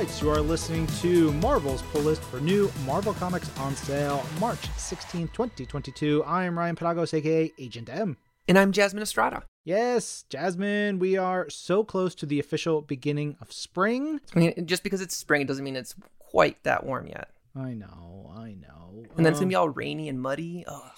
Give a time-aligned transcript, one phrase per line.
[0.00, 5.28] You are listening to Marvel's pull list for new Marvel Comics on sale March 16,
[5.28, 6.24] 2022.
[6.24, 8.16] I am Ryan Penagos, aka Agent M.
[8.48, 9.42] And I'm Jasmine Estrada.
[9.64, 14.22] Yes, Jasmine, we are so close to the official beginning of spring.
[14.34, 17.28] I mean, just because it's spring, it doesn't mean it's quite that warm yet.
[17.54, 19.04] I know, I know.
[19.18, 20.64] And then it's gonna be Um, all rainy and muddy.
[20.66, 20.92] Ugh.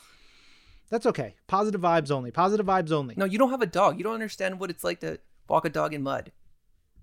[0.91, 1.34] That's okay.
[1.48, 2.30] Positive vibes only.
[2.30, 3.16] Positive vibes only.
[3.16, 3.98] No, you don't have a dog.
[3.98, 6.30] You don't understand what it's like to walk a dog in mud.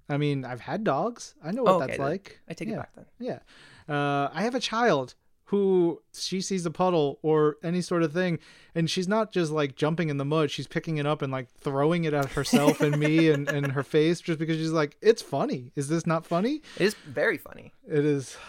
[0.10, 1.36] I mean, I've had dogs.
[1.44, 2.08] I know what Oh, okay, that's then.
[2.08, 2.40] like.
[2.50, 2.74] I take yeah.
[2.76, 3.06] it back then.
[3.20, 3.40] Yeah.
[3.88, 8.38] Uh, I have a child who she sees a puddle or any sort of thing,
[8.76, 10.52] and she's not just like jumping in the mud.
[10.52, 13.82] She's picking it up and like throwing it at herself and me and, and her
[13.84, 15.72] face just because she's like, it's funny.
[15.76, 16.62] Is this not funny?
[16.78, 17.74] It is very funny.
[17.88, 18.36] It is.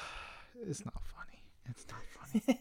[0.69, 1.43] It's not funny.
[1.71, 2.01] It's not.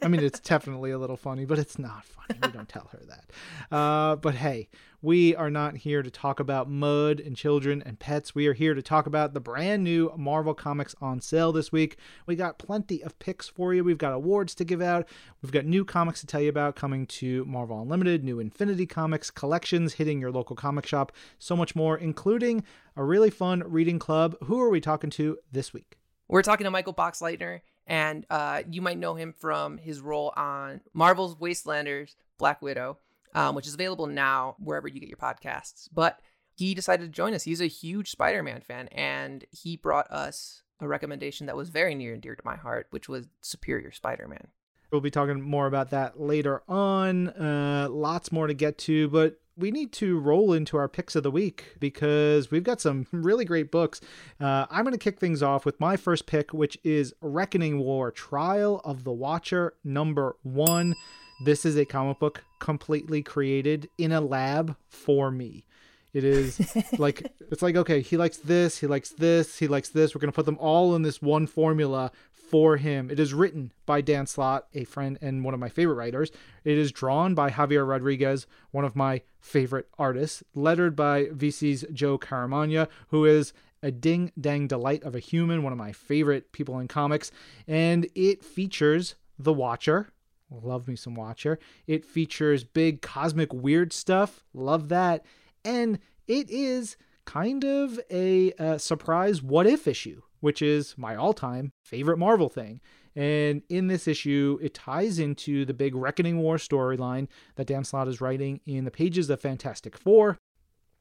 [0.02, 2.40] I mean, it's definitely a little funny, but it's not funny.
[2.44, 3.76] We don't tell her that.
[3.76, 4.70] Uh, but hey,
[5.02, 8.36] we are not here to talk about mud and children and pets.
[8.36, 11.98] We are here to talk about the brand new Marvel Comics on sale this week.
[12.26, 13.84] We got plenty of picks for you.
[13.84, 15.08] We've got awards to give out.
[15.42, 19.32] We've got new comics to tell you about coming to Marvel Unlimited, new Infinity Comics
[19.32, 22.64] collections hitting your local comic shop, so much more, including
[22.96, 24.36] a really fun reading club.
[24.44, 25.98] Who are we talking to this week?
[26.28, 30.80] We're talking to Michael Boxleitner, and uh, you might know him from his role on
[30.94, 33.00] Marvel's Wastelanders Black Widow,
[33.34, 35.90] um, which is available now wherever you get your podcasts.
[35.92, 36.20] But
[36.56, 37.44] he decided to join us.
[37.44, 41.96] He's a huge Spider Man fan, and he brought us a recommendation that was very
[41.96, 44.48] near and dear to my heart, which was Superior Spider Man.
[44.92, 47.30] We'll be talking more about that later on.
[47.30, 51.24] Uh, lots more to get to, but we need to roll into our picks of
[51.24, 54.02] the week because we've got some really great books.
[54.40, 58.12] Uh, I'm going to kick things off with my first pick, which is Reckoning War
[58.12, 60.96] Trial of the Watcher, number one.
[61.44, 65.66] This is a comic book completely created in a lab for me.
[66.12, 66.60] It is
[66.98, 70.16] like it's like okay, he likes this, he likes this, he likes this.
[70.16, 72.12] We're gonna put them all in this one formula
[72.50, 73.12] for him.
[73.12, 76.32] It is written by Dan Slott, a friend and one of my favorite writers.
[76.64, 80.44] It is drawn by Javier Rodriguez, one of my favorite artists.
[80.56, 85.72] Lettered by VC's Joe Caramagna, who is a ding dang delight of a human, one
[85.72, 87.32] of my favorite people in comics.
[87.68, 90.10] And it features the Watcher,
[90.52, 91.60] Love me some Watcher.
[91.86, 94.44] It features big cosmic weird stuff.
[94.54, 95.24] Love that.
[95.64, 101.34] And it is kind of a, uh surprise what if issue, which is my all
[101.34, 102.82] time favorite Marvel thing.
[103.16, 108.08] And in this issue, it ties into the big Reckoning War storyline that Dan Slott
[108.08, 110.38] is writing in the pages of Fantastic Four,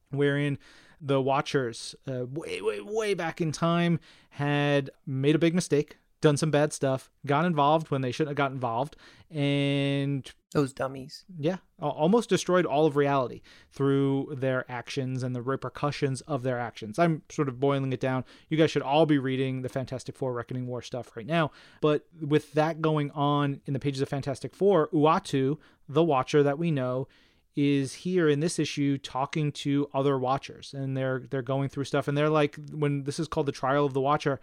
[0.09, 0.57] wherein
[0.99, 3.99] the Watchers, uh, way, way, way back in time,
[4.31, 8.37] had made a big mistake, done some bad stuff, got involved when they shouldn't have
[8.37, 8.95] got involved,
[9.29, 11.23] and Those dummies.
[11.37, 13.41] yeah, almost destroyed all of reality
[13.71, 16.99] through their actions and the repercussions of their actions.
[16.99, 18.25] I'm sort of boiling it down.
[18.49, 21.51] You guys should all be reading the Fantastic Four Reckoning War stuff right now.
[21.79, 25.57] But with that going on in the pages of Fantastic Four, Uatu,
[25.87, 27.07] the Watcher that we know,
[27.55, 32.07] is here in this issue talking to other Watchers, and they're they're going through stuff,
[32.07, 34.39] and they're like, when this is called the Trial of the Watcher,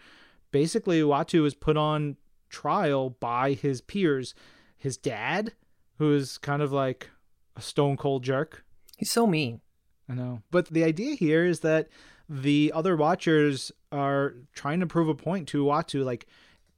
[0.56, 2.16] basically Uatu is put on
[2.48, 4.34] trial by his peers,
[4.74, 5.52] his dad,
[5.98, 7.10] who is kind of like
[7.56, 8.64] a stone cold jerk.
[8.96, 9.60] He's so mean.
[10.08, 10.40] I know.
[10.50, 11.88] But the idea here is that
[12.26, 16.26] the other watchers are trying to prove a point to Uatu like,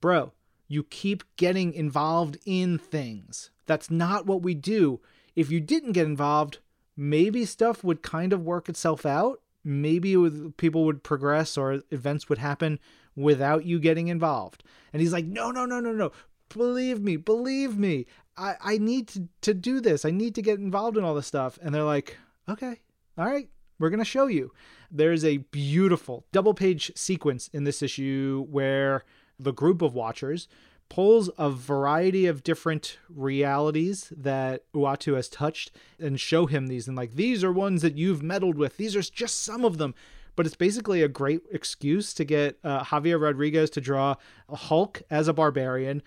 [0.00, 0.32] bro,
[0.66, 3.50] you keep getting involved in things.
[3.66, 4.98] That's not what we do.
[5.36, 6.58] If you didn't get involved,
[6.96, 9.40] maybe stuff would kind of work itself out.
[9.62, 12.80] Maybe it would, people would progress or events would happen
[13.18, 14.62] without you getting involved.
[14.92, 16.12] And he's like, no, no, no, no, no.
[16.48, 18.06] Believe me, believe me.
[18.36, 20.04] I, I need to, to do this.
[20.04, 21.58] I need to get involved in all this stuff.
[21.60, 22.16] And they're like,
[22.48, 22.80] okay,
[23.18, 23.48] all right,
[23.78, 24.52] we're going to show you.
[24.90, 29.04] There's a beautiful double page sequence in this issue where
[29.38, 30.48] the group of watchers
[30.88, 36.96] pulls a variety of different realities that Uatu has touched and show him these and
[36.96, 38.78] like these are ones that you've meddled with.
[38.78, 39.94] These are just some of them.
[40.38, 44.14] But it's basically a great excuse to get uh, Javier Rodriguez to draw
[44.48, 46.00] Hulk as a barbarian,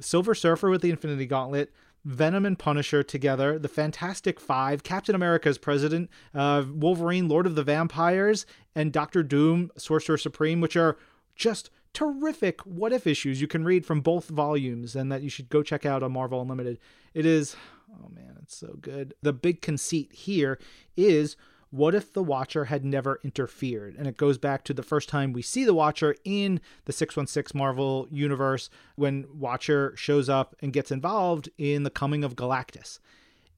[0.00, 1.72] Silver Surfer with the Infinity Gauntlet,
[2.04, 7.62] Venom and Punisher together, the Fantastic Five, Captain America's President, uh, Wolverine, Lord of the
[7.62, 10.98] Vampires, and Doctor Doom, Sorcerer Supreme, which are
[11.36, 15.48] just terrific what if issues you can read from both volumes and that you should
[15.48, 16.80] go check out on Marvel Unlimited.
[17.14, 17.54] It is,
[17.92, 19.14] oh man, it's so good.
[19.22, 20.58] The big conceit here
[20.96, 21.36] is
[21.70, 23.94] what if the Watcher had never interfered?
[23.96, 27.56] And it goes back to the first time we see the Watcher in the 616
[27.58, 32.98] Marvel universe when Watcher shows up and gets involved in the coming of Galactus.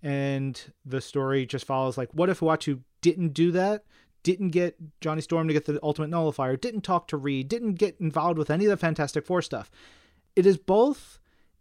[0.03, 3.85] And the story just follows like, what if Uatu didn't do that?
[4.23, 7.97] didn't get Johnny Storm to get the ultimate nullifier, didn't talk to Reed, didn't get
[8.01, 9.71] involved with any of the Fantastic Four stuff.
[10.37, 11.19] It is both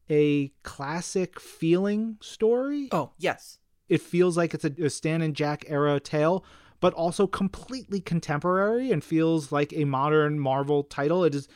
[0.10, 2.90] a classic feeling story.
[2.92, 3.59] Oh, yes.
[3.90, 6.46] It feels like it's a, a Stan and Jack era tale,
[6.80, 11.24] but also completely contemporary and feels like a modern Marvel title.
[11.24, 11.48] It is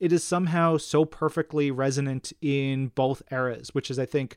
[0.00, 4.36] it is somehow so perfectly resonant in both eras, which is I think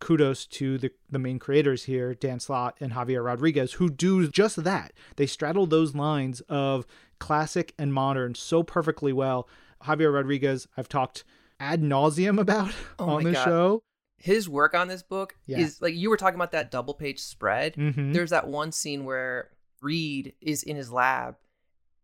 [0.00, 4.64] kudos to the, the main creators here, Dan Slott and Javier Rodriguez, who do just
[4.64, 4.92] that.
[5.16, 6.84] They straddle those lines of
[7.20, 9.48] classic and modern so perfectly well.
[9.84, 11.24] Javier Rodriguez, I've talked
[11.60, 13.82] ad nauseum about Oh on the show.
[14.24, 15.58] His work on this book Yeah.
[15.58, 17.74] is like you were talking about that double page spread.
[17.74, 18.14] Mhm.
[18.14, 19.50] There's that one scene where
[19.82, 21.36] Reed is in his lab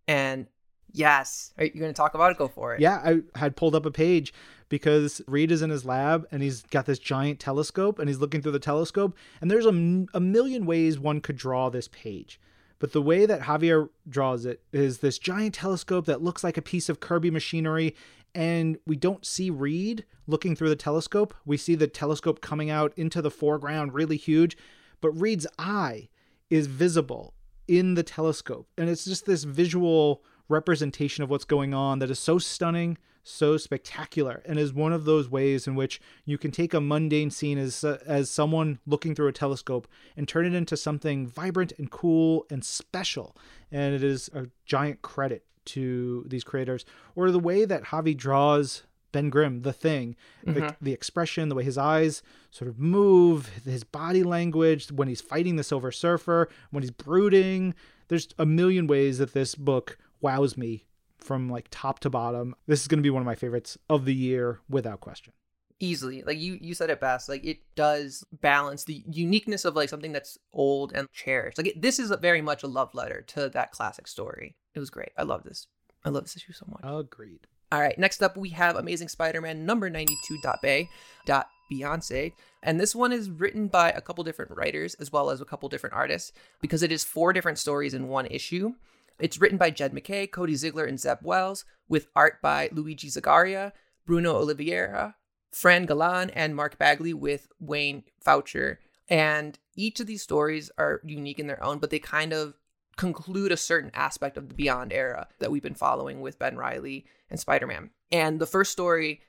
[0.06, 0.46] and
[0.92, 2.36] yes, are you going to talk about it?
[2.36, 2.80] Go for it.
[2.82, 4.34] Yeah, I had pulled up a page
[4.68, 8.42] because Reed is in his lab and he's got this giant telescope and he's looking
[8.42, 9.16] through the telescope.
[9.40, 12.38] And there's a, m- a million ways one could draw this page.
[12.80, 16.62] But the way that Javier draws it is this giant telescope that looks like a
[16.62, 17.94] piece of Kirby machinery.
[18.34, 21.34] And we don't see Reed looking through the telescope.
[21.44, 24.56] We see the telescope coming out into the foreground, really huge.
[25.00, 26.08] But Reed's eye
[26.48, 27.34] is visible
[27.66, 28.68] in the telescope.
[28.76, 33.56] And it's just this visual representation of what's going on that is so stunning, so
[33.56, 37.58] spectacular, and is one of those ways in which you can take a mundane scene
[37.58, 39.86] as as someone looking through a telescope
[40.16, 43.36] and turn it into something vibrant and cool and special.
[43.70, 46.84] And it is a giant credit to these creators,
[47.14, 50.84] or the way that Javi draws Ben Grimm, the thing, the, mm-hmm.
[50.84, 55.56] the expression, the way his eyes sort of move, his body language, when he's fighting
[55.56, 57.74] the Silver Surfer, when he's brooding.
[58.08, 60.86] There's a million ways that this book wows me
[61.18, 62.54] from like top to bottom.
[62.66, 65.32] This is going to be one of my favorites of the year without question.
[65.80, 66.22] Easily.
[66.22, 70.12] Like you you said it best like it does balance the uniqueness of like something
[70.12, 71.56] that's old and cherished.
[71.58, 74.56] Like it, this is a very much a love letter to that classic story.
[74.74, 75.10] It was great.
[75.16, 75.66] I love this.
[76.04, 76.82] I love this issue so much.
[76.84, 77.46] Agreed.
[77.72, 80.88] all right next up we have amazing spider-man number 92 dot bay
[81.24, 82.32] dot beyonce.
[82.62, 85.68] And this one is written by a couple different writers as well as a couple
[85.70, 88.74] different artists because it is four different stories in one issue.
[89.18, 93.72] It's written by Jed MacKay, Cody Ziglar, and Zeb Wells, with art by Luigi Zagaria,
[94.06, 95.14] Bruno Oliveira,
[95.52, 98.78] Fran Galan, and Mark Bagley, with Wayne Faucher.
[99.08, 102.54] And each of these stories are unique in their own, but they kind of
[102.96, 107.06] conclude a certain aspect of the Beyond era that we've been following with Ben Reilly
[107.30, 107.90] and Spider Man.
[108.12, 109.22] And the first story,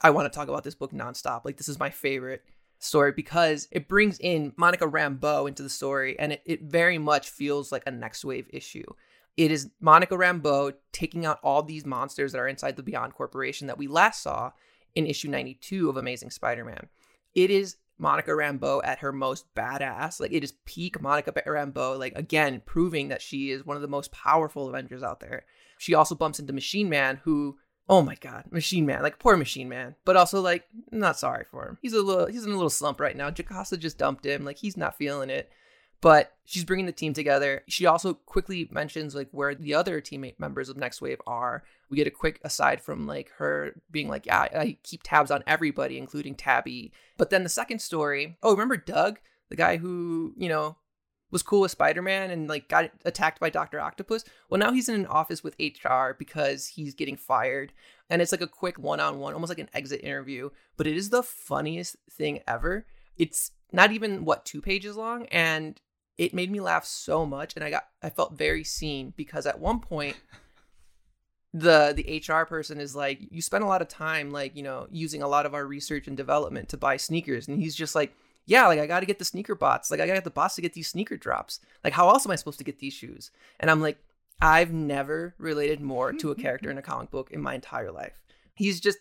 [0.00, 1.44] I want to talk about this book nonstop.
[1.44, 2.44] Like, this is my favorite
[2.78, 7.30] story because it brings in Monica Rambeau into the story, and it, it very much
[7.30, 8.86] feels like a next wave issue.
[9.36, 13.66] It is Monica Rambeau taking out all these monsters that are inside the Beyond Corporation
[13.66, 14.52] that we last saw
[14.94, 16.88] in issue 92 of Amazing Spider Man.
[17.34, 20.20] It is Monica Rambeau at her most badass.
[20.20, 23.88] Like, it is peak Monica Rambeau, like, again, proving that she is one of the
[23.88, 25.44] most powerful Avengers out there.
[25.78, 27.58] She also bumps into Machine Man, who,
[27.88, 31.66] oh my god, Machine Man, like, poor Machine Man, but also, like, not sorry for
[31.66, 31.78] him.
[31.82, 33.30] He's a little, he's in a little slump right now.
[33.30, 34.44] Jocasta just dumped him.
[34.44, 35.50] Like, he's not feeling it
[36.00, 37.62] but she's bringing the team together.
[37.68, 41.64] She also quickly mentions like where the other teammate members of Next Wave are.
[41.90, 45.44] We get a quick aside from like her being like, yeah, I keep tabs on
[45.46, 46.92] everybody, including Tabby.
[47.16, 49.18] But then the second story, oh, remember Doug,
[49.48, 50.76] the guy who you know
[51.30, 54.24] was cool with Spider-Man and like got attacked by Doctor Octopus.
[54.48, 57.72] Well, now he's in an office with HR because he's getting fired,
[58.08, 60.50] and it's like a quick one-on-one, almost like an exit interview.
[60.76, 62.86] But it is the funniest thing ever.
[63.16, 65.80] It's not even what two pages long, and
[66.18, 69.58] it made me laugh so much and i got i felt very seen because at
[69.58, 70.16] one point
[71.54, 74.86] the the hr person is like you spend a lot of time like you know
[74.90, 78.12] using a lot of our research and development to buy sneakers and he's just like
[78.44, 80.30] yeah like i got to get the sneaker bots like i got to get the
[80.30, 81.60] bots to get these sneaker drops.
[81.82, 83.30] Like how else am i supposed to get these shoes?
[83.60, 83.98] And i'm like
[84.40, 88.20] i've never related more to a character in a comic book in my entire life.
[88.54, 88.98] He's just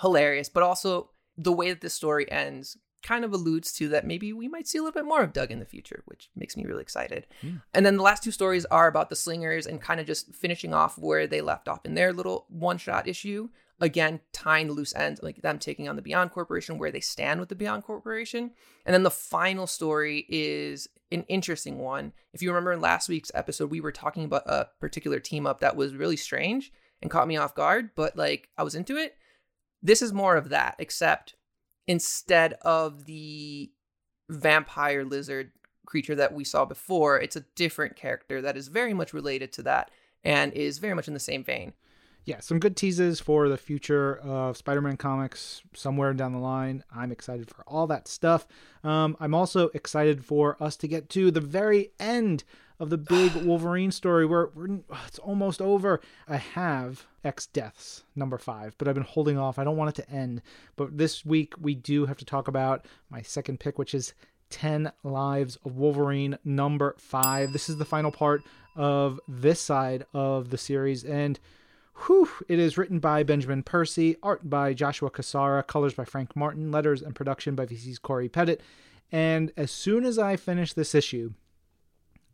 [0.00, 4.32] hilarious but also the way that this story ends kind of alludes to that maybe
[4.32, 6.64] we might see a little bit more of Doug in the future, which makes me
[6.64, 7.26] really excited.
[7.42, 7.52] Yeah.
[7.74, 10.74] And then the last two stories are about the Slingers and kind of just finishing
[10.74, 13.48] off where they left off in their little one shot issue.
[13.82, 17.40] Again, tying the loose ends, like them taking on the Beyond Corporation, where they stand
[17.40, 18.50] with the Beyond Corporation.
[18.84, 22.12] And then the final story is an interesting one.
[22.34, 25.60] If you remember in last week's episode, we were talking about a particular team up
[25.60, 29.16] that was really strange and caught me off guard, but like I was into it.
[29.82, 31.34] This is more of that, except
[31.86, 33.70] instead of the
[34.28, 35.52] vampire lizard
[35.86, 39.62] creature that we saw before, it's a different character that is very much related to
[39.62, 39.90] that
[40.22, 41.72] and is very much in the same vein.
[42.26, 46.84] Yeah, some good teases for the future of Spider Man comics somewhere down the line.
[46.94, 48.46] I'm excited for all that stuff.
[48.84, 52.44] Um, I'm also excited for us to get to the very end
[52.80, 54.24] of the big Wolverine story.
[54.24, 56.00] We're, we're it's almost over.
[56.26, 59.58] I have X Deaths number five, but I've been holding off.
[59.58, 60.40] I don't want it to end.
[60.76, 64.14] But this week we do have to talk about my second pick, which is
[64.48, 67.52] 10 Lives of Wolverine number five.
[67.52, 68.42] This is the final part
[68.74, 71.04] of this side of the series.
[71.04, 71.38] And
[72.06, 76.72] whew, it is written by Benjamin Percy, art by Joshua Cassara, colors by Frank Martin,
[76.72, 78.56] letters and production by VC's Cory Petit.
[79.12, 81.32] And as soon as I finished this issue,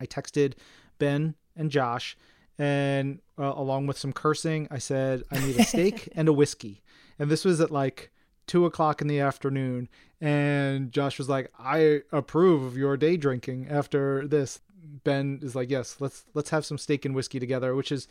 [0.00, 0.55] I texted
[0.99, 2.17] Ben and Josh,
[2.59, 6.83] and uh, along with some cursing, I said, I need a steak and a whiskey.
[7.19, 8.11] And this was at like
[8.47, 9.88] two o'clock in the afternoon.
[10.21, 14.61] And Josh was like, I approve of your day drinking after this.
[15.05, 18.09] Ben is like, Yes, let's let's have some steak and whiskey together, which is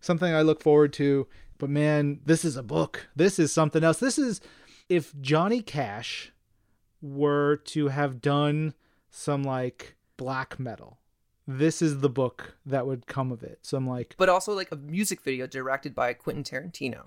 [0.00, 1.26] something I look forward to.
[1.58, 3.08] But man, this is a book.
[3.14, 3.98] This is something else.
[3.98, 4.40] This is
[4.88, 6.32] if Johnny Cash
[7.02, 8.74] were to have done
[9.10, 10.98] some like black metal
[11.46, 13.60] this is the book that would come of it.
[13.62, 17.06] So I'm like, but also like a music video directed by Quentin Tarantino.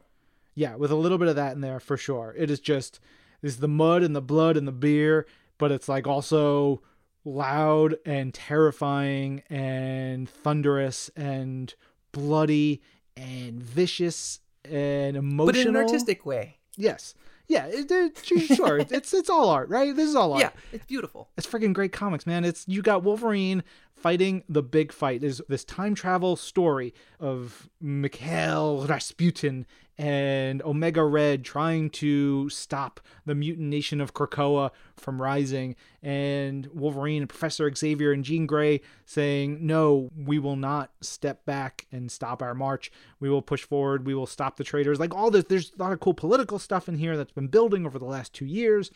[0.55, 2.35] Yeah, with a little bit of that in there for sure.
[2.37, 2.99] It is just
[3.41, 5.25] is the mud and the blood and the beer,
[5.57, 6.81] but it's like also
[7.25, 11.73] loud and terrifying and thunderous and
[12.11, 12.81] bloody
[13.15, 16.57] and vicious and emotional, but in an artistic way.
[16.75, 17.13] Yes,
[17.49, 18.23] yeah, it, it,
[18.55, 18.77] sure.
[18.77, 19.93] it's it's all art, right?
[19.93, 20.41] This is all art.
[20.41, 21.29] Yeah, it's beautiful.
[21.35, 22.45] It's freaking great comics, man.
[22.45, 23.63] It's you got Wolverine
[23.95, 25.21] fighting the big fight.
[25.21, 29.65] There's this time travel story of Mikhail Rasputin
[29.99, 37.23] and Omega Red trying to stop the mutant nation of Krakoa from rising, and Wolverine
[37.23, 42.41] and Professor Xavier and Jean Grey saying, No, we will not step back and stop
[42.41, 42.93] our march.
[43.19, 44.05] We will push forward.
[44.05, 45.01] We will stop the traitors.
[45.01, 47.85] Like all this, there's a lot of cool political stuff in here that's been building
[47.85, 48.91] over the last two years.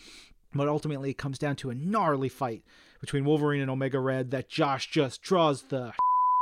[0.56, 2.64] But ultimately, it comes down to a gnarly fight
[3.02, 5.92] between Wolverine and Omega Red that Josh just draws the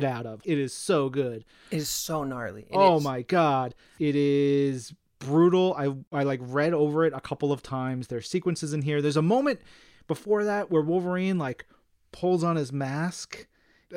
[0.03, 0.41] out of.
[0.43, 1.46] It is so good.
[1.70, 2.63] It is so gnarly.
[2.63, 3.03] It oh is.
[3.03, 3.75] my god.
[4.00, 5.75] It is brutal.
[5.77, 8.08] I I like read over it a couple of times.
[8.08, 9.01] There's sequences in here.
[9.01, 9.62] There's a moment
[10.08, 11.65] before that where Wolverine like
[12.12, 13.48] pulls on his mask.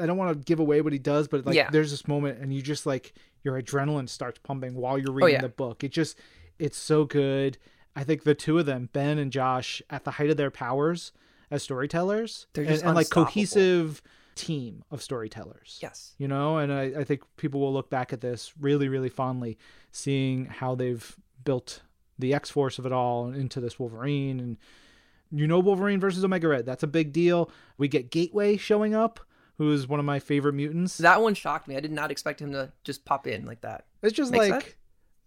[0.00, 1.70] I don't want to give away what he does, but like yeah.
[1.70, 5.37] there's this moment and you just like your adrenaline starts pumping while you're oh, reading
[5.37, 5.40] oh, yeah.
[5.42, 5.84] the book.
[5.84, 6.18] It just
[6.58, 7.58] it's so good.
[7.96, 11.12] I think the two of them, Ben and Josh, at the height of their powers
[11.50, 14.02] as storytellers, they're just and, and like cohesive
[14.35, 15.79] team of storytellers.
[15.83, 16.14] Yes.
[16.19, 19.59] You know, and I, I think people will look back at this really, really fondly,
[19.93, 21.83] seeing how they've built
[22.19, 24.41] the X Force of it all into this Wolverine.
[24.41, 24.57] And
[25.31, 27.50] you know, Wolverine versus Omega Red, that's a big deal.
[27.79, 29.21] We get Gateway showing up,
[29.59, 30.99] who is one of my favorite mutants.
[30.99, 31.76] That one shocked me.
[31.76, 33.87] I did not expect him to just pop in like that.
[34.03, 34.75] It's just Makes like, sense?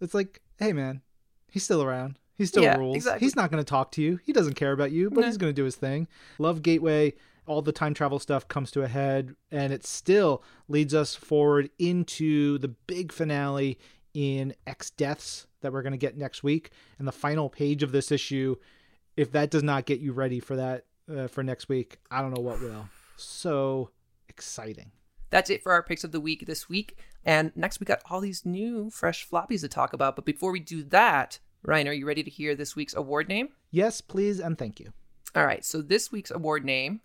[0.02, 1.02] it's like, hey, man,
[1.50, 2.20] he's still around.
[2.38, 2.98] He still yeah, rules.
[2.98, 3.26] Exactly.
[3.26, 4.20] He's not going to talk to you.
[4.24, 5.28] He doesn't care about you, but nah.
[5.28, 6.08] he's going to do his thing.
[6.38, 7.14] Love Gateway
[7.48, 11.70] all the time travel stuff comes to a head and it still leads us forward
[11.80, 13.80] into the big finale
[14.14, 16.72] in X Deaths that we're going to get next week.
[17.00, 18.56] And the final page of this issue
[19.16, 22.34] if that does not get you ready for that uh, for next week I don't
[22.34, 22.88] know what will.
[23.16, 23.90] So
[24.30, 24.92] exciting.
[25.30, 26.98] That's it for our picks of the week this week.
[27.26, 30.16] And next we got all these new fresh floppies to talk about.
[30.16, 33.50] But before we do that Ryan are you ready to hear this week's award name?
[33.72, 34.92] Yes please and thank you.
[35.36, 37.02] All right so this week's award name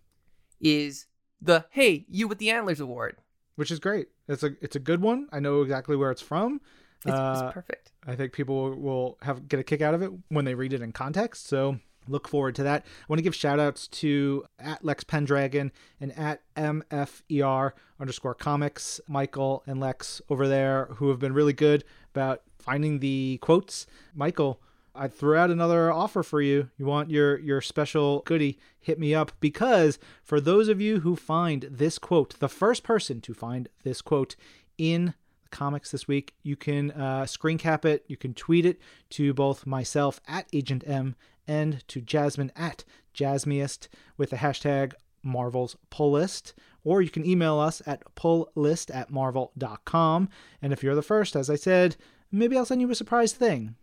[0.62, 1.06] is
[1.40, 3.16] the Hey You with the Antlers Award,
[3.56, 4.08] which is great.
[4.28, 5.28] It's a it's a good one.
[5.32, 6.60] I know exactly where it's from.
[7.04, 7.92] It's, uh, it's perfect.
[8.06, 10.80] I think people will have get a kick out of it when they read it
[10.80, 11.46] in context.
[11.48, 11.78] So
[12.08, 12.84] look forward to that.
[12.84, 19.00] I want to give shout outs to at Lex Pendragon and at MFER underscore comics,
[19.08, 23.86] Michael and Lex over there, who have been really good about finding the quotes.
[24.14, 24.60] Michael
[24.94, 26.70] I threw out another offer for you.
[26.76, 28.58] You want your your special goodie?
[28.80, 33.20] Hit me up because for those of you who find this quote, the first person
[33.22, 34.36] to find this quote
[34.76, 38.04] in the comics this week, you can uh, screen cap it.
[38.06, 38.80] You can tweet it
[39.10, 42.84] to both myself at Agent M and to Jasmine at
[43.14, 46.54] Jasmiest with the hashtag Marvel's Pull List.
[46.84, 50.28] Or you can email us at pulllist at marvel.com.
[50.60, 51.96] And if you're the first, as I said,
[52.32, 53.76] maybe I'll send you a surprise thing.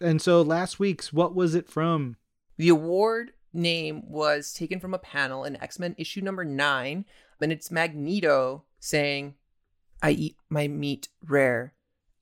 [0.00, 2.16] And so last week's, what was it from?
[2.56, 7.04] The award name was taken from a panel in X Men issue number nine,
[7.40, 9.34] and it's Magneto saying,
[10.02, 11.74] I eat my meat rare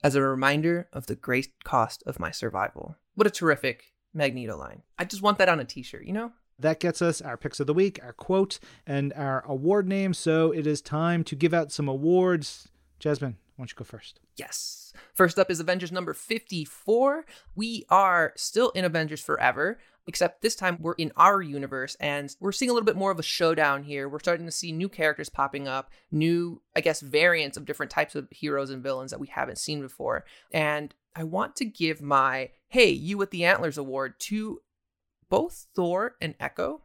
[0.02, 2.96] as a reminder of the great cost of my survival.
[3.14, 4.82] What a terrific Magneto line.
[4.98, 6.32] I just want that on a t shirt, you know?
[6.58, 10.12] That gets us our picks of the week, our quote, and our award name.
[10.12, 12.68] So it is time to give out some awards.
[12.98, 14.20] Jasmine, why don't you go first?
[14.36, 14.92] Yes.
[15.14, 17.26] First up is Avengers number 54.
[17.56, 22.52] We are still in Avengers Forever, except this time we're in our universe and we're
[22.52, 24.08] seeing a little bit more of a showdown here.
[24.08, 28.14] We're starting to see new characters popping up, new, I guess, variants of different types
[28.14, 30.24] of heroes and villains that we haven't seen before.
[30.52, 34.60] And I want to give my Hey, You with the Antlers award to
[35.28, 36.82] both Thor and Echo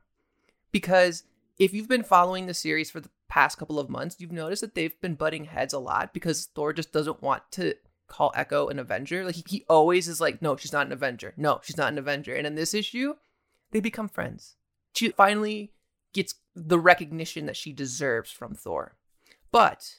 [0.72, 1.24] because
[1.60, 4.76] if you've been following the series for the past couple of months, you've noticed that
[4.76, 7.74] they've been butting heads a lot because Thor just doesn't want to
[8.08, 9.26] call Echo an Avenger.
[9.26, 11.34] Like he, he always is like, no, she's not an Avenger.
[11.36, 12.36] No, she's not an Avenger.
[12.36, 13.16] And in this issue,
[13.72, 14.56] they become friends.
[14.94, 15.72] She finally
[16.14, 18.98] gets the recognition that she deserves from Thor.
[19.52, 19.96] But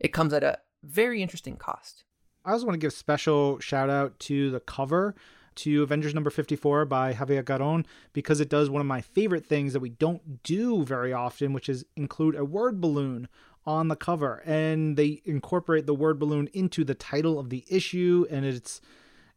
[0.00, 2.02] it comes at a very interesting cost.
[2.44, 5.14] I also want to give a special shout out to the cover
[5.58, 9.72] to Avengers number 54 by Javier Garron because it does one of my favorite things
[9.72, 13.28] that we don't do very often, which is include a word balloon
[13.66, 14.42] on the cover.
[14.46, 18.80] And they incorporate the word balloon into the title of the issue, and it's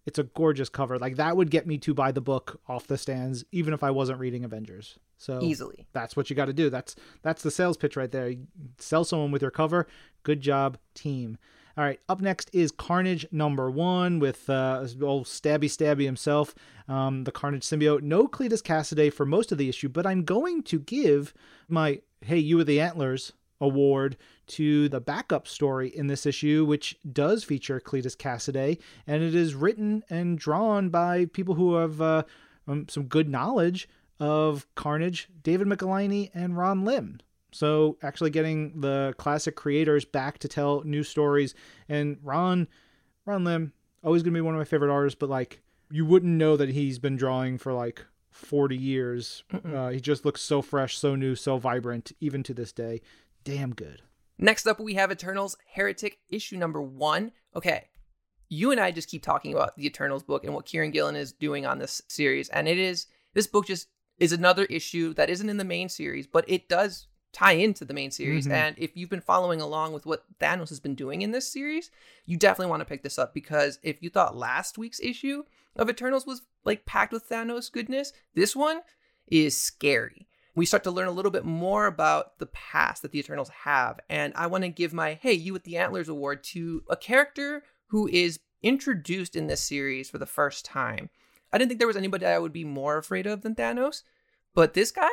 [0.05, 0.97] it's a gorgeous cover.
[0.97, 3.91] Like that would get me to buy the book off the stands, even if I
[3.91, 4.97] wasn't reading Avengers.
[5.17, 6.69] So easily, that's what you got to do.
[6.69, 8.29] That's that's the sales pitch right there.
[8.29, 8.47] You
[8.77, 9.87] sell someone with your cover.
[10.23, 11.37] Good job, team.
[11.77, 16.53] All right, up next is Carnage number one with uh, old Stabby Stabby himself,
[16.89, 18.01] um, the Carnage symbiote.
[18.01, 21.33] No Cletus Kasady for most of the issue, but I'm going to give
[21.69, 26.97] my Hey You With the Antlers award to the backup story in this issue, which
[27.09, 32.23] does feature Cletus Kasady, and it is written and drawn by people who have uh,
[32.67, 33.87] um, some good knowledge
[34.19, 37.21] of Carnage, David Michelinie and Ron Lim.
[37.51, 41.53] So actually getting the classic creators back to tell new stories.
[41.89, 42.67] And Ron,
[43.25, 46.55] Ron Lim, always gonna be one of my favorite artists, but like you wouldn't know
[46.57, 49.43] that he's been drawing for like 40 years.
[49.73, 53.01] Uh, he just looks so fresh, so new, so vibrant, even to this day.
[53.43, 54.01] Damn good.
[54.37, 57.31] Next up, we have Eternals Heretic issue number one.
[57.55, 57.89] Okay,
[58.49, 61.31] you and I just keep talking about the Eternals book and what Kieron Gillen is
[61.31, 65.49] doing on this series, and it is this book just is another issue that isn't
[65.49, 68.45] in the main series, but it does tie into the main series.
[68.45, 68.53] Mm-hmm.
[68.53, 71.91] And if you've been following along with what Thanos has been doing in this series,
[72.25, 75.43] you definitely want to pick this up because if you thought last week's issue
[75.75, 78.81] of Eternals was like packed with Thanos goodness, this one
[79.27, 80.27] is scary.
[80.53, 83.99] We start to learn a little bit more about the past that the Eternals have.
[84.09, 87.63] And I want to give my Hey, You with the Antlers award to a character
[87.87, 91.09] who is introduced in this series for the first time.
[91.53, 94.03] I didn't think there was anybody I would be more afraid of than Thanos,
[94.53, 95.09] but this guy,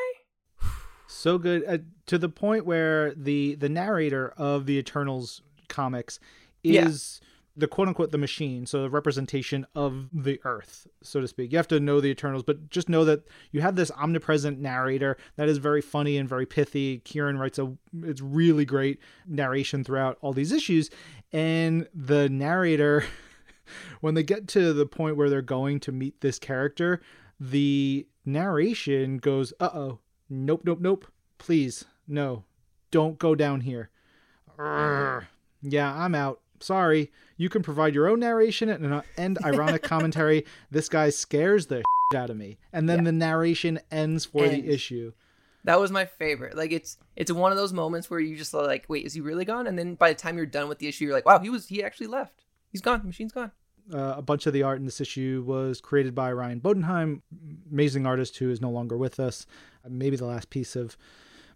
[1.09, 6.21] so good uh, to the point where the the narrator of the Eternals comics
[6.63, 7.29] is yeah.
[7.57, 11.51] the quote unquote the machine, so the representation of the Earth, so to speak.
[11.51, 15.17] You have to know the Eternals, but just know that you have this omnipresent narrator
[15.37, 17.01] that is very funny and very pithy.
[17.01, 20.91] Kieron writes a it's really great narration throughout all these issues,
[21.33, 23.05] and the narrator.
[24.01, 27.03] when they get to the point where they're going to meet this character,
[27.39, 29.99] the narration goes, "Uh oh,
[30.31, 31.07] Nope, nope, nope.
[31.39, 32.45] Please, no.
[32.91, 33.91] Don't go down here.
[34.59, 35.27] Urgh.
[35.63, 36.41] Yeah, I'm out.
[36.61, 37.11] Sorry.
[37.37, 40.45] You can provide your own narration and, uh, and ironic commentary.
[40.71, 41.83] This guy scares the
[42.15, 42.59] out of me.
[42.73, 43.05] And then yeah.
[43.05, 44.57] the narration ends for ends.
[44.57, 45.13] the issue.
[45.65, 46.57] That was my favorite.
[46.57, 49.45] Like it's it's one of those moments where you just like, wait, is he really
[49.45, 49.67] gone?
[49.67, 51.69] And then by the time you're done with the issue, you're like, wow, he was
[51.69, 52.45] he actually left.
[52.71, 53.01] He's gone.
[53.01, 53.53] The machine's gone.
[53.93, 57.23] Uh, a bunch of the art in this issue was created by Ryan Bodenheim,
[57.71, 59.47] amazing artist who is no longer with us.
[59.89, 60.97] Maybe the last piece of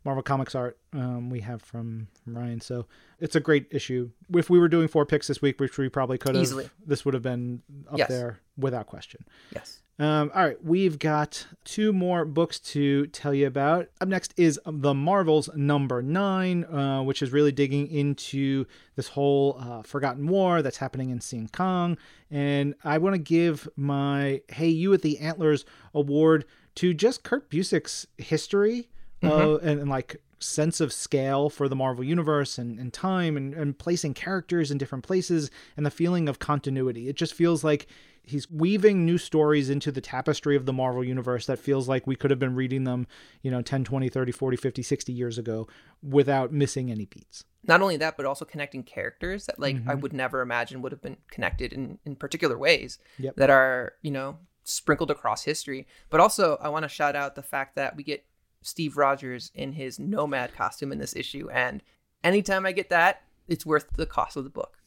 [0.04, 2.60] Marvel Comics art um, we have from, from Ryan.
[2.60, 2.86] So
[3.20, 4.10] it's a great issue.
[4.34, 6.70] If we were doing four picks this week, which we probably could have, Easily.
[6.84, 8.08] this would have been up yes.
[8.08, 9.24] there without question.
[9.54, 9.82] Yes.
[10.02, 13.86] Um, all right, we've got two more books to tell you about.
[14.00, 19.56] Up next is The Marvels number nine, uh, which is really digging into this whole
[19.60, 21.98] uh, Forgotten War that's happening in Siancong.
[22.32, 27.48] And I want to give my Hey You at the Antlers award to just Kurt
[27.48, 28.88] Busiek's history
[29.22, 29.30] mm-hmm.
[29.30, 33.54] uh, and, and like sense of scale for the Marvel Universe and, and time and,
[33.54, 37.08] and placing characters in different places and the feeling of continuity.
[37.08, 37.86] It just feels like
[38.24, 42.16] he's weaving new stories into the tapestry of the Marvel Universe that feels like we
[42.16, 43.06] could have been reading them,
[43.42, 45.66] you know, 10, 20, 30, 40, 50, 60 years ago
[46.02, 47.44] without missing any beats.
[47.64, 49.90] Not only that, but also connecting characters that like mm-hmm.
[49.90, 53.36] I would never imagine would have been connected in, in particular ways yep.
[53.36, 55.86] that are, you know, sprinkled across history.
[56.10, 58.24] But also I want to shout out the fact that we get
[58.62, 61.48] Steve Rogers in his nomad costume in this issue.
[61.50, 61.82] And
[62.22, 64.78] anytime I get that, it's worth the cost of the book.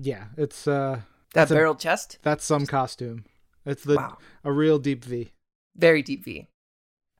[0.00, 1.00] Yeah, it's uh
[1.34, 2.18] that barrel chest.
[2.22, 3.24] That's some costume.
[3.64, 4.18] It's the wow.
[4.44, 5.32] a real deep V.
[5.76, 6.46] Very deep V.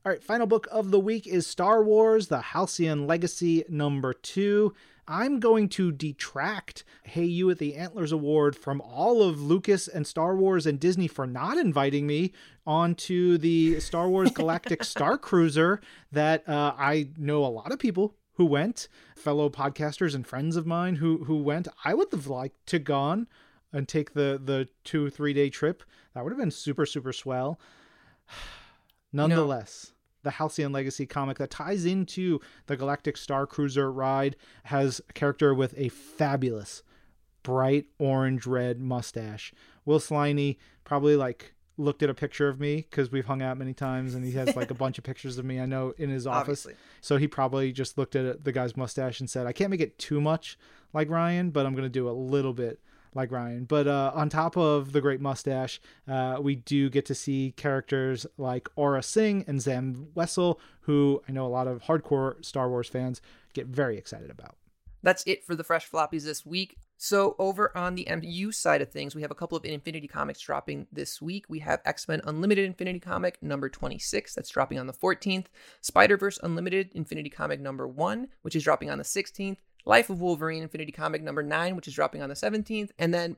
[0.05, 4.75] All right, final book of the week is Star Wars: The Halcyon Legacy number two.
[5.07, 10.07] I'm going to detract Hey You at the Antlers Award from all of Lucas and
[10.07, 12.33] Star Wars and Disney for not inviting me
[12.64, 15.81] onto the Star Wars Galactic Star Cruiser
[16.12, 20.64] that uh, I know a lot of people who went, fellow podcasters and friends of
[20.64, 21.66] mine who who went.
[21.85, 23.27] I would have liked to gone
[23.72, 25.83] and take the the two three day trip.
[26.14, 27.61] That would have been super super swell.
[29.12, 35.12] Nonetheless, the Halcyon Legacy comic that ties into the Galactic Star Cruiser ride has a
[35.12, 36.83] character with a fabulous
[37.42, 39.52] bright orange red mustache.
[39.85, 43.72] Will Sliney probably like looked at a picture of me because we've hung out many
[43.72, 46.26] times and he has like a bunch of pictures of me I know in his
[46.26, 46.66] office.
[46.66, 46.74] Obviously.
[47.00, 49.98] So he probably just looked at the guy's mustache and said, I can't make it
[49.98, 50.59] too much
[50.92, 52.80] like Ryan, but I'm going to do a little bit
[53.14, 53.64] like Ryan.
[53.64, 58.27] But uh, on top of the great mustache, uh, we do get to see characters
[58.38, 62.88] like Aurra Sing and Zam Wesell, who I know a lot of hardcore Star Wars
[62.88, 63.20] fans
[63.53, 64.57] get very excited about.
[65.03, 66.77] That's it for the fresh floppies this week.
[67.03, 70.40] So, over on the MU side of things, we have a couple of Infinity comics
[70.40, 71.46] dropping this week.
[71.49, 75.46] We have X Men Unlimited Infinity comic number 26, that's dropping on the 14th.
[75.81, 79.57] Spider Verse Unlimited Infinity comic number 1, which is dropping on the 16th.
[79.85, 82.90] Life of Wolverine Infinity comic number 9, which is dropping on the 17th.
[82.99, 83.37] And then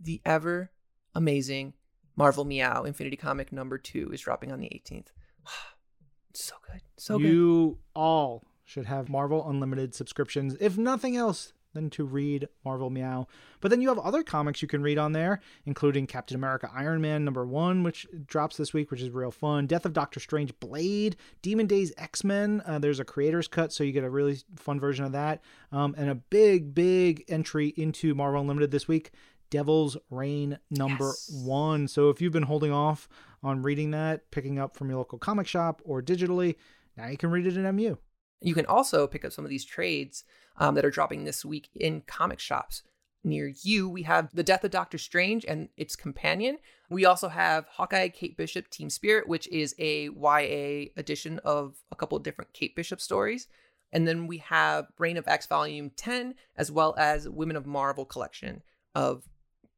[0.00, 0.70] the ever
[1.14, 1.74] amazing
[2.16, 5.08] Marvel Meow Infinity comic number 2 is dropping on the 18th.
[6.34, 6.80] so good.
[6.96, 7.28] So good.
[7.28, 10.56] you all should have Marvel Unlimited subscriptions.
[10.60, 13.26] If nothing else, than to read Marvel Meow.
[13.60, 17.00] But then you have other comics you can read on there, including Captain America Iron
[17.00, 19.66] Man number one, which drops this week, which is real fun.
[19.66, 22.62] Death of Doctor Strange Blade, Demon Days X Men.
[22.66, 25.42] Uh, there's a creator's cut, so you get a really fun version of that.
[25.70, 29.12] Um, and a big, big entry into Marvel Unlimited this week.
[29.50, 31.30] Devil's Reign number yes.
[31.44, 31.86] one.
[31.86, 33.06] So if you've been holding off
[33.42, 36.56] on reading that, picking up from your local comic shop or digitally,
[36.96, 37.96] now you can read it in MU.
[38.42, 40.24] You can also pick up some of these trades
[40.58, 42.82] um, that are dropping this week in comic shops
[43.24, 43.88] near you.
[43.88, 46.58] We have The Death of Doctor Strange and its companion.
[46.90, 51.96] We also have Hawkeye Kate Bishop Team Spirit, which is a YA edition of a
[51.96, 53.46] couple of different Kate Bishop stories.
[53.92, 58.04] And then we have Reign of X Volume 10, as well as Women of Marvel
[58.04, 58.62] collection
[58.94, 59.24] of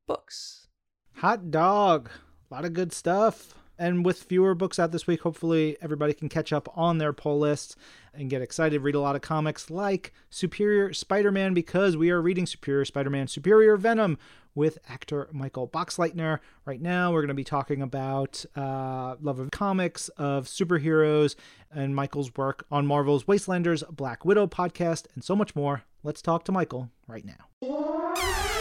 [0.06, 0.68] books.
[1.16, 2.10] Hot dog.
[2.50, 3.54] A lot of good stuff.
[3.78, 7.38] And with fewer books out this week, hopefully everybody can catch up on their pull
[7.38, 7.76] lists
[8.12, 12.22] and get excited, read a lot of comics like Superior Spider Man, because we are
[12.22, 14.18] reading Superior Spider Man, Superior Venom
[14.54, 16.38] with actor Michael Boxleitner.
[16.64, 21.34] Right now, we're going to be talking about uh, love of comics, of superheroes,
[21.72, 25.82] and Michael's work on Marvel's Wastelanders Black Widow podcast, and so much more.
[26.04, 28.53] Let's talk to Michael right now.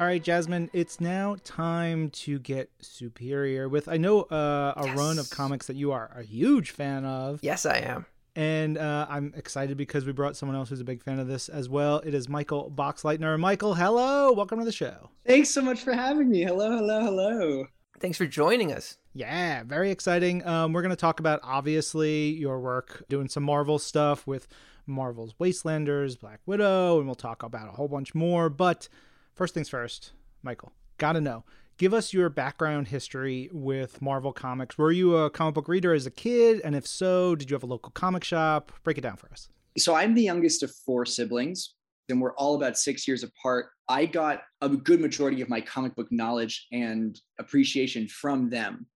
[0.00, 4.96] All right, Jasmine, it's now time to get superior with I know uh, a yes.
[4.96, 7.40] run of comics that you are a huge fan of.
[7.42, 8.06] Yes, I am.
[8.34, 11.50] And uh, I'm excited because we brought someone else who's a big fan of this
[11.50, 11.98] as well.
[11.98, 13.38] It is Michael Boxleitner.
[13.38, 14.32] Michael, hello.
[14.32, 15.10] Welcome to the show.
[15.26, 16.44] Thanks so much for having me.
[16.44, 17.66] Hello, hello, hello.
[17.98, 18.96] Thanks for joining us.
[19.12, 20.46] Yeah, very exciting.
[20.46, 24.48] Um, we're going to talk about obviously your work doing some Marvel stuff with
[24.86, 28.48] Marvel's Wastelanders, Black Widow, and we'll talk about a whole bunch more.
[28.48, 28.88] But
[29.34, 30.12] First things first,
[30.42, 31.44] Michael, gotta know.
[31.78, 34.76] Give us your background history with Marvel Comics.
[34.76, 36.60] Were you a comic book reader as a kid?
[36.62, 38.70] And if so, did you have a local comic shop?
[38.84, 39.48] Break it down for us.
[39.78, 41.76] So I'm the youngest of four siblings,
[42.10, 43.70] and we're all about six years apart.
[43.88, 48.86] I got a good majority of my comic book knowledge and appreciation from them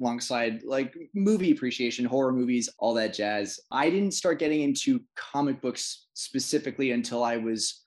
[0.00, 3.60] alongside like movie appreciation, horror movies, all that jazz.
[3.70, 7.81] I didn't start getting into comic books specifically until I was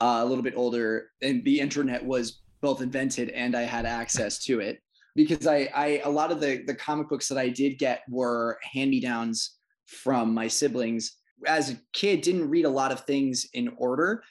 [0.00, 4.38] uh, a little bit older and the internet was both invented and I had access
[4.44, 4.80] to it
[5.14, 8.58] because I, I a lot of the the comic books that I did get were
[8.62, 11.16] hand me downs from my siblings.
[11.46, 14.22] As a kid, didn't read a lot of things in order.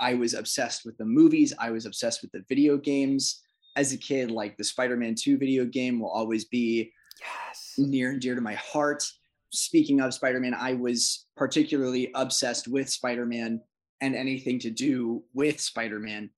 [0.00, 1.52] I was obsessed with the movies.
[1.58, 3.42] I was obsessed with the video games.
[3.76, 7.74] As a kid, like the Spider-Man 2 video game will always be yes.
[7.76, 9.04] near and dear to my heart.
[9.50, 13.60] Speaking of Spider-Man, I was particularly obsessed with Spider-Man
[14.04, 16.28] and anything to do with Spider-Man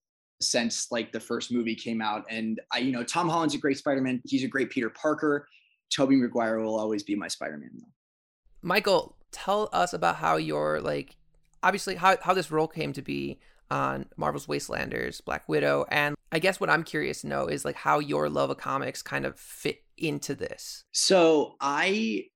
[0.40, 2.24] since like the first movie came out.
[2.30, 4.22] And I, you know, Tom Holland's a great Spider-Man.
[4.24, 5.48] He's a great Peter Parker.
[5.90, 7.88] Tobey Maguire will always be my Spider-Man though.
[8.62, 11.16] Michael, tell us about how your like
[11.62, 16.38] obviously how, how this role came to be on Marvel's Wastelanders, Black Widow, and I
[16.38, 19.38] guess what I'm curious to know is like how your love of comics kind of
[19.38, 20.84] fit into this.
[20.92, 22.26] So I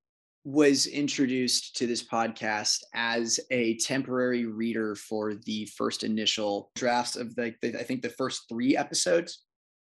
[0.45, 7.35] was introduced to this podcast as a temporary reader for the first initial drafts of
[7.35, 9.45] the, the I think the first three episodes.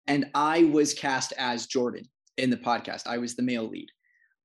[0.07, 2.03] and I was cast as Jordan
[2.37, 3.05] in the podcast.
[3.05, 3.89] I was the male lead.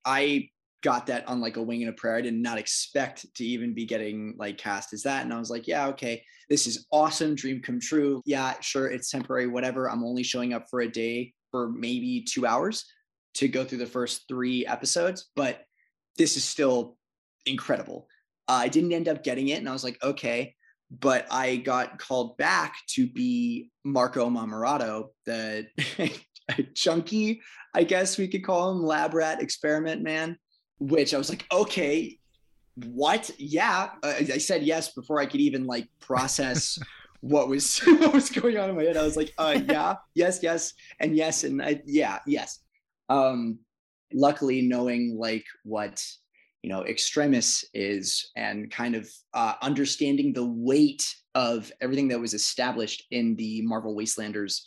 [0.05, 0.51] I
[0.83, 2.17] got that on like a wing and a prayer.
[2.17, 5.23] I did not expect to even be getting like cast as that.
[5.25, 7.35] And I was like, yeah, okay, this is awesome.
[7.35, 8.21] Dream come true.
[8.27, 9.89] Yeah, sure, it's temporary, whatever.
[9.89, 12.85] I'm only showing up for a day for maybe two hours
[13.35, 15.63] to go through the first three episodes, but
[16.17, 16.97] this is still
[17.47, 18.09] incredible.
[18.49, 19.59] Uh, I didn't end up getting it.
[19.59, 20.55] And I was like, okay.
[20.91, 25.67] But I got called back to be Marco Marmorato, the
[26.75, 27.41] chunky,
[27.75, 30.39] I guess we could call him, lab rat experiment man
[30.79, 32.19] which I was like, okay,
[32.75, 33.31] what?
[33.39, 36.79] Yeah, uh, I said yes before I could even like process
[37.21, 38.97] what was what was going on in my head.
[38.97, 42.61] I was like, uh, yeah, yes, yes, and yes, and I, yeah, yes.
[43.09, 43.59] Um,
[44.15, 46.03] luckily, knowing like what
[46.63, 52.33] you know extremis is and kind of uh, understanding the weight of everything that was
[52.33, 54.63] established in the Marvel Wastelanders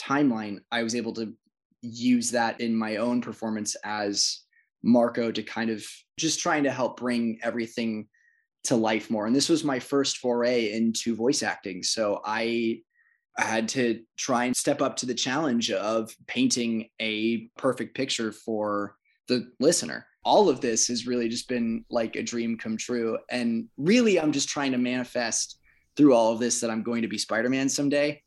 [0.00, 1.34] timeline, I was able to
[1.82, 4.40] use that in my own performance as
[4.82, 5.84] Marco to kind of
[6.18, 8.06] just trying to help bring everything
[8.64, 9.26] to life more.
[9.26, 11.82] And this was my first foray into voice acting.
[11.82, 12.80] So I
[13.38, 18.96] had to try and step up to the challenge of painting a perfect picture for
[19.28, 20.06] the listener.
[20.24, 23.18] All of this has really just been like a dream come true.
[23.30, 25.58] And really, I'm just trying to manifest
[25.96, 28.22] through all of this that I'm going to be Spider Man someday.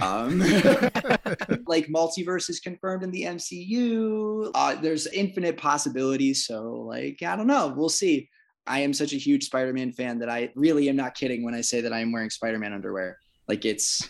[0.00, 0.38] Um,
[1.66, 4.50] like multiverse is confirmed in the MCU.
[4.54, 6.46] Uh, there's infinite possibilities.
[6.46, 7.74] So, like, I don't know.
[7.76, 8.28] We'll see.
[8.66, 11.60] I am such a huge Spider-Man fan that I really am not kidding when I
[11.60, 13.18] say that I am wearing Spider-Man underwear.
[13.48, 14.08] Like, it's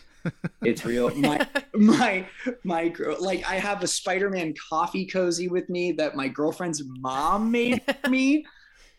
[0.63, 1.11] it's real.
[1.17, 2.27] My my
[2.65, 7.51] my girl, like, I have a Spider-Man coffee cozy with me that my girlfriend's mom
[7.51, 8.45] made me.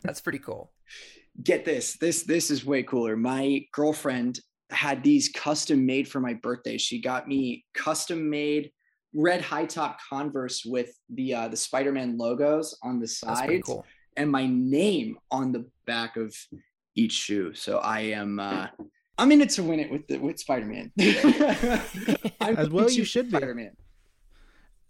[0.02, 0.72] That's pretty cool.
[1.42, 1.96] Get this.
[1.96, 3.16] This this is way cooler.
[3.16, 6.78] My girlfriend had these custom made for my birthday.
[6.78, 8.70] She got me custom made
[9.14, 13.84] red high top Converse with the uh, the Spider Man logos on the side cool.
[14.16, 16.34] and my name on the back of
[16.94, 17.54] each shoe.
[17.54, 18.68] So I am uh,
[19.18, 20.92] I'm in it to win it with the, with Spider Man.
[22.40, 23.76] As well, you should be Spider Man.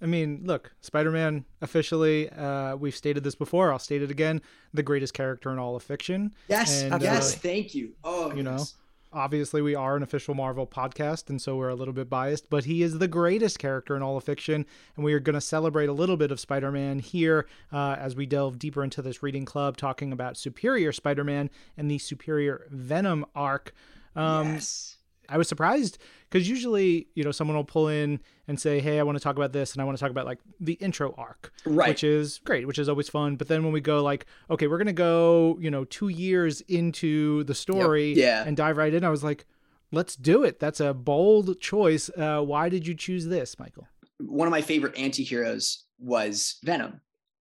[0.00, 4.42] I mean, look, Spider Man officially, uh, we've stated this before, I'll state it again,
[4.74, 6.34] the greatest character in all of fiction.
[6.48, 7.92] Yes, And, yes, uh, thank you.
[8.02, 8.64] Oh, you know,
[9.12, 12.64] obviously we are an official Marvel podcast, and so we're a little bit biased, but
[12.64, 15.88] he is the greatest character in all of fiction, and we are going to celebrate
[15.88, 19.44] a little bit of Spider Man here uh, as we delve deeper into this reading
[19.44, 23.72] club, talking about Superior Spider Man and the Superior Venom arc.
[24.16, 24.96] Um, yes.
[25.28, 25.98] I was surprised
[26.28, 29.36] because usually, you know, someone will pull in and say, "Hey, I want to talk
[29.36, 31.88] about this," and I want to talk about like the intro arc, Right.
[31.88, 33.36] Which is great, which is always fun.
[33.36, 37.44] But then when we go like, okay, we're gonna go, you know, two years into
[37.44, 38.44] the story, Yeah.
[38.46, 39.46] and dive right in, I was like,
[39.90, 40.58] let's do it.
[40.58, 42.10] That's a bold choice.
[42.16, 43.86] Uh, why did you choose this, Michael?
[44.24, 47.00] one of my favorite anti-heroes was Venom,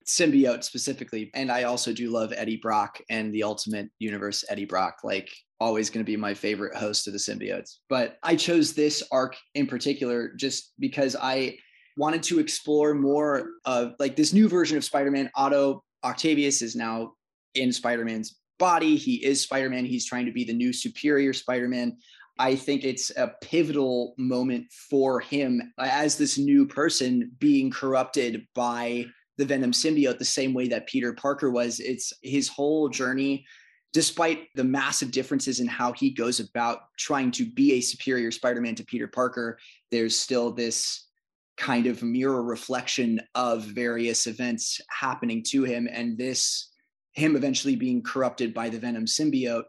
[0.06, 1.30] symbiote specifically.
[1.34, 4.98] And I also do love Eddie Brock and the Ultimate Universe Eddie Brock.
[5.02, 7.76] Like always going to be my favorite host of the symbiotes.
[7.88, 11.58] But I chose this arc in particular just because I
[11.96, 15.30] wanted to explore more of like this new version of Spider-Man.
[15.34, 17.12] Otto Octavius is now
[17.54, 18.96] in Spider-Man's body.
[18.96, 19.84] He is Spider-Man.
[19.84, 21.96] He's trying to be the new superior Spider-Man.
[22.38, 29.06] I think it's a pivotal moment for him as this new person being corrupted by
[29.36, 31.80] the Venom symbiote the same way that Peter Parker was.
[31.80, 33.44] It's his whole journey,
[33.92, 38.60] despite the massive differences in how he goes about trying to be a superior Spider
[38.60, 39.58] Man to Peter Parker,
[39.90, 41.08] there's still this
[41.56, 45.88] kind of mirror reflection of various events happening to him.
[45.90, 46.70] And this,
[47.12, 49.64] him eventually being corrupted by the Venom symbiote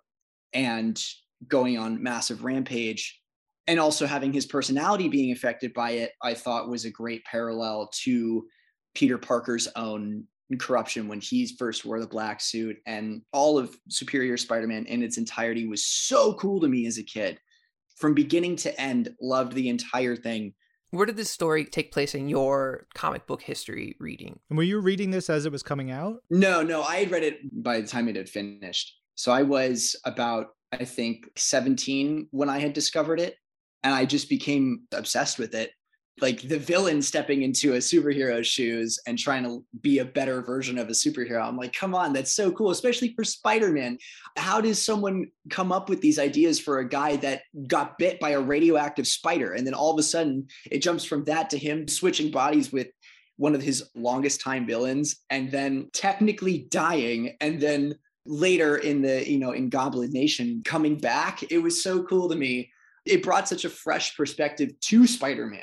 [0.54, 1.02] and
[1.48, 3.20] going on massive rampage
[3.68, 7.90] and also having his personality being affected by it i thought was a great parallel
[7.94, 8.46] to
[8.94, 10.24] peter parker's own
[10.58, 15.18] corruption when he first wore the black suit and all of superior spider-man in its
[15.18, 17.40] entirety was so cool to me as a kid
[17.98, 20.54] from beginning to end loved the entire thing
[20.92, 24.40] Where did this story take place in your comic book history reading?
[24.50, 26.18] And were you reading this as it was coming out?
[26.30, 29.96] no no i had read it by the time it had finished so i was
[30.06, 33.36] about i think 17 when i had discovered it
[33.84, 35.72] and I just became obsessed with it.
[36.19, 40.78] Like the villain stepping into a superhero's shoes and trying to be a better version
[40.78, 41.43] of a superhero.
[41.43, 43.97] I'm like, come on, that's so cool, especially for Spider Man.
[44.38, 48.32] How does someone come up with these ideas for a guy that got bit by
[48.32, 49.54] a radioactive spider?
[49.54, 52.88] And then all of a sudden it jumps from that to him switching bodies with
[53.38, 57.95] one of his longest time villains and then technically dying and then
[58.28, 62.36] later in the you know in goblin nation coming back it was so cool to
[62.36, 62.69] me
[63.06, 65.62] it brought such a fresh perspective to Spider-Man.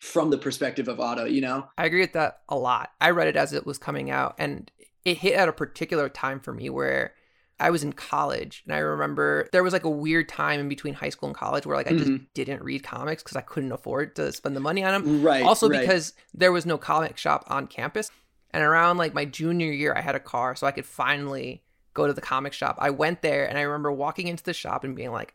[0.00, 1.68] From the perspective of Otto, you know?
[1.78, 2.90] I agree with that a lot.
[3.00, 4.70] I read it as it was coming out, and
[5.04, 7.14] it hit at a particular time for me where
[7.60, 10.94] I was in college, and I remember there was like a weird time in between
[10.94, 12.26] high school and college where like I just Mhm.
[12.32, 15.22] didn't read comics because I couldn't afford to spend the money on them.
[15.22, 15.44] Right.
[15.44, 15.80] also right.
[15.80, 18.10] because there was no comic shop on campus,
[18.52, 22.06] and around like my junior year, I had a car, so I could finally go
[22.06, 22.76] to the comic shop.
[22.78, 25.34] I went there, and I remember walking into the shop and being like.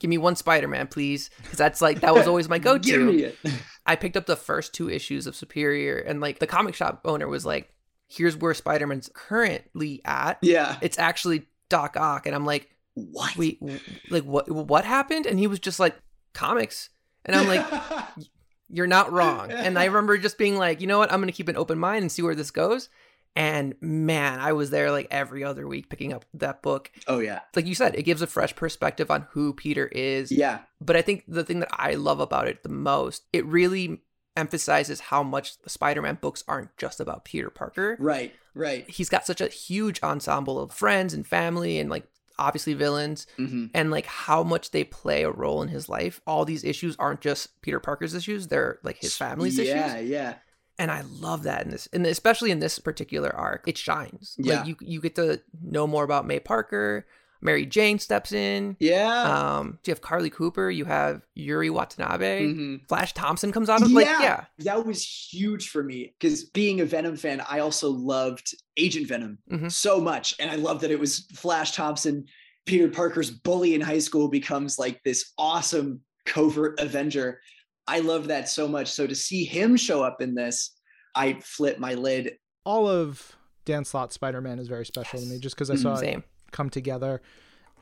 [0.00, 3.32] Give me one Spider-Man, please, because that's like that was always my Give go-to.
[3.86, 7.28] I picked up the first two issues of Superior, and like the comic shop owner
[7.28, 7.72] was like,
[8.08, 10.38] "Here's where Spider-Man's currently at.
[10.42, 10.76] yeah.
[10.80, 13.36] It's actually Doc Ock," and I'm like, What?
[13.36, 13.60] "Wait,
[14.10, 14.50] like what?
[14.50, 15.96] What happened?" And he was just like,
[16.32, 16.90] "Comics,"
[17.24, 17.66] and I'm like,
[18.68, 21.12] "You're not wrong." And I remember just being like, "You know what?
[21.12, 22.88] I'm gonna keep an open mind and see where this goes."
[23.36, 26.90] And man, I was there like every other week picking up that book.
[27.08, 27.40] oh yeah.
[27.56, 30.60] Like you said, it gives a fresh perspective on who Peter is Yeah.
[30.80, 34.02] but I think the thing that I love about it the most, it really
[34.36, 37.96] emphasizes how much the Spider-Man books aren't just about Peter Parker.
[38.00, 38.32] Right.
[38.54, 38.88] Right.
[38.88, 43.66] He's got such a huge ensemble of friends and family and like obviously villains hmm
[43.74, 46.20] and like how much they play a role in his life.
[46.26, 49.74] All these issues aren't just Peter Parker's issues, they're like his family's yeah, issues.
[49.74, 50.34] Yeah, yeah.
[50.78, 54.34] And I love that in this and especially in this particular arc, it shines.
[54.38, 54.58] Yeah.
[54.58, 57.06] Like you you get to know more about May Parker,
[57.40, 58.76] Mary Jane steps in.
[58.80, 59.22] Yeah.
[59.22, 62.42] Um, you have Carly Cooper, you have Yuri Watanabe.
[62.46, 62.88] Mhm.
[62.88, 64.46] Flash Thompson comes out of like yeah.
[64.60, 69.38] that was huge for me because being a Venom fan, I also loved Agent Venom
[69.52, 69.70] Mhm.
[69.70, 72.24] so much, and I love that it was Flash Thompson,
[72.66, 77.40] Peter Parker's bully in high school, becomes like this awesome covert Avenger.
[77.86, 78.90] I love that so much.
[78.90, 80.78] So to see him show up in this,
[81.14, 82.36] I flip my lid.
[82.64, 85.82] All of Dan Slott's Spider Man is very special to me, just because I mm-hmm.
[85.82, 87.20] saw it come together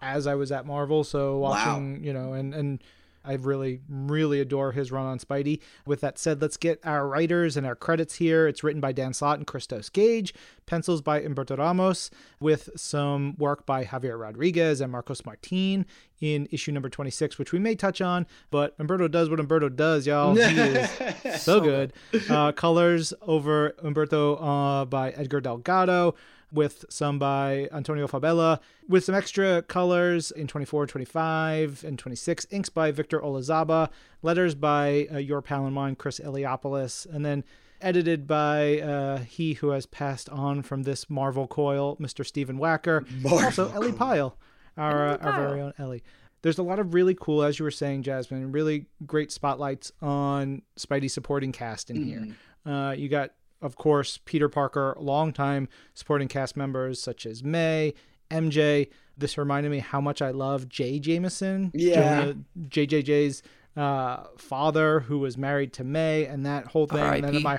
[0.01, 1.05] as I was at Marvel.
[1.05, 1.51] So Wow.
[1.51, 2.83] watching, you know, and and
[3.25, 5.61] I really really adore his run on Spidey.
[5.87, 8.47] With that said, let's get our writers and our credits here.
[8.47, 10.35] It's written by Dan Slott and Christos Gage,
[10.67, 15.87] pencils by Humberto Ramos, with some work by Javier Rodriguez and Marcos Martin
[16.21, 18.27] in issue number 26, which we may touch on.
[18.51, 20.35] But Humberto does what Humberto does, y'all.
[20.35, 21.93] He is so good.
[22.31, 26.15] Uh, colors over Humberto uh, by Edgar Delgado,
[26.53, 32.47] with some by Antonio Fabela, with some extra colors in 24, 25, and 26.
[32.51, 33.89] Inks by Victor Olazaba,
[34.23, 37.45] letters by uh, your pal and mine, Chris Eliopoulos, and then
[37.81, 42.25] edited by uh, he who has passed on from this Marvel coil, Mr.
[42.25, 43.05] Stephen Wacker.
[43.31, 44.37] Also, Ellie Pyle,
[44.77, 46.03] our, uh, Ellie our very own Ellie.
[46.43, 50.63] There's a lot of really cool, as you were saying, Jasmine, really great spotlights on
[50.77, 52.21] Spidey supporting cast in here.
[52.21, 52.91] Mhm.
[52.91, 53.31] Uh, you got,
[53.63, 57.95] of course, Peter Parker, longtime supporting cast members such as May,
[58.31, 58.89] MJ.
[59.17, 62.33] This reminded me how much I love Jay Jameson, Yeah.
[62.69, 63.43] JJJ's
[63.77, 66.99] uh, father, who was married to May, and that whole thing.
[67.01, 67.59] And then my,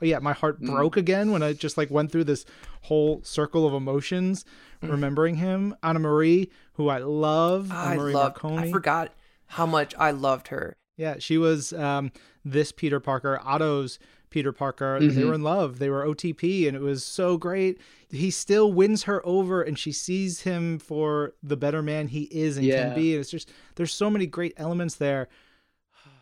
[0.00, 0.70] yeah, my heart Mm.
[0.74, 2.44] broke again when I just like went through this
[2.82, 4.44] whole circle of emotions,
[4.82, 4.90] Mm.
[4.90, 5.74] remembering him.
[5.82, 9.12] Anna Marie, who I love, I love I forgot
[9.46, 10.76] how much I loved her.
[10.96, 12.12] Yeah, she was um,
[12.44, 13.98] this Peter Parker, Otto's
[14.30, 14.98] Peter Parker.
[15.00, 15.26] They Mhm.
[15.26, 15.78] were in love.
[15.78, 17.78] They were OTP, and it was so great.
[18.10, 22.56] He still wins her over, and she sees him for the better man he is
[22.56, 22.86] and Yeah.
[22.86, 23.12] can be.
[23.14, 25.28] And it's just there's so many great elements there.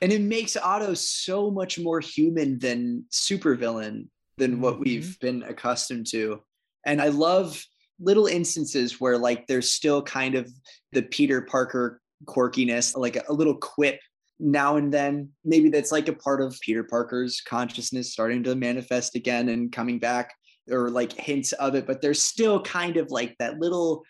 [0.01, 4.85] and it makes Otto so much more human than supervillain than what Mhm.
[4.85, 6.41] we've been accustomed to.
[6.87, 7.65] And I love
[7.99, 10.49] little instances where like there's still kind of
[10.93, 13.99] the Peter Parker quirkiness, like a, a little quip
[14.39, 15.31] now and then.
[15.45, 19.99] Maybe that's like a part of Peter Parker's consciousness starting to manifest again and coming
[19.99, 20.33] back,
[20.71, 21.87] or like hints of it.
[21.87, 24.03] But there's still kind of like that little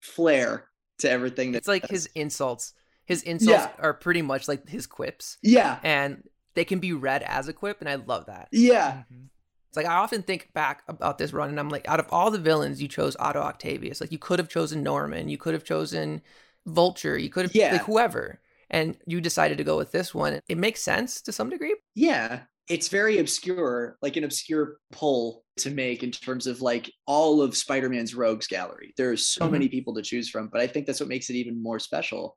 [0.00, 0.68] flair
[0.98, 1.52] to everything.
[1.52, 2.72] That It's like his insults.
[3.04, 3.70] His insults Yeah.
[3.78, 7.80] are pretty much like his quips, yeah, and they can be read as a quip,
[7.80, 8.48] and I love that.
[8.50, 9.26] yeah, mm-hmm.
[9.68, 12.32] It's like I often think back about this run, and I'm like, out of all
[12.32, 14.00] the villains, you chose Otto Octavius.
[14.00, 16.20] Like you could have chosen Norman, you could have chosen
[16.66, 17.72] Vulture, you could have Yeah.
[17.74, 20.40] like whoever, and you decided to go with this one.
[20.48, 21.76] It makes sense to some degree.
[21.94, 27.40] Yeah, it's very obscure, like an obscure pull to make in terms of like all
[27.40, 28.92] of Spider-Man's rogues gallery.
[28.96, 29.52] There's so Mhm.
[29.52, 32.36] many people to choose from, but I think that's what makes it even more special.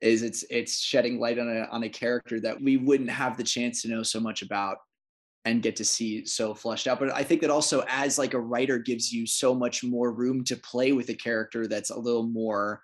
[0.00, 3.44] Is it's it's shedding light on a on a character that we wouldn't have the
[3.44, 4.78] chance to know so much about
[5.44, 7.00] and get to see so flushed out.
[7.00, 10.44] But I think that also as like a writer gives you so much more room
[10.44, 12.82] to play with a character that's a little more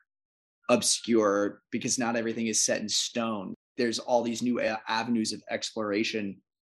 [0.69, 3.55] obscure because not everything is set in stone.
[3.77, 6.37] There's all these new a- avenues of exploration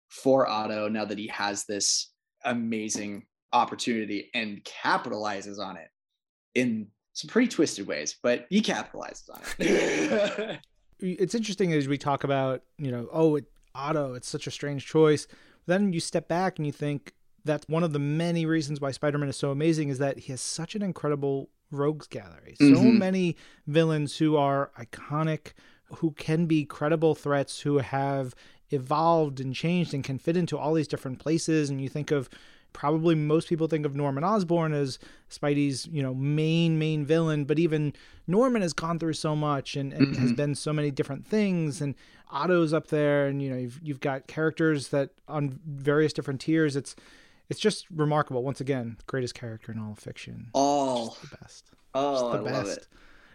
[0.09, 2.12] for Otto now that he has this
[2.45, 5.88] amazing opportunity and capitalizes on it
[6.55, 10.61] in some pretty twisted ways, but he capitalizes on it.
[11.01, 14.14] it's interesting as we talk about, you know, oh, it, Otto.
[14.14, 15.26] It's such a strange choice.
[15.66, 17.12] Then you step back and you think
[17.45, 20.32] that's one of the many reasons why Spider Man is so amazing is that he
[20.32, 22.55] has such an incredible rogues gallery.
[22.59, 22.99] So Mhm.
[22.99, 25.53] many villains who are iconic,
[25.97, 28.35] who can be credible threats, who have
[28.71, 31.71] evolved and changed and can fit into all these different places.
[31.71, 32.29] And you think of
[32.73, 37.59] probably most people think of Norman Osborn as Spidey's, you know, main main villain, but
[37.59, 37.93] even
[38.29, 40.37] Norman has gone through so much and, and has Mhm.
[40.37, 41.97] been so many different things and
[42.31, 46.77] Otto's up there and you know, you've you've got characters that on various different tiers.
[46.77, 46.95] It's
[47.51, 48.42] it's just remarkable.
[48.42, 50.46] Once again, greatest character in all of fiction.
[50.55, 51.09] All.
[51.09, 51.70] Just the best.
[51.94, 52.78] Oh, Just I the love best.
[52.78, 52.86] it.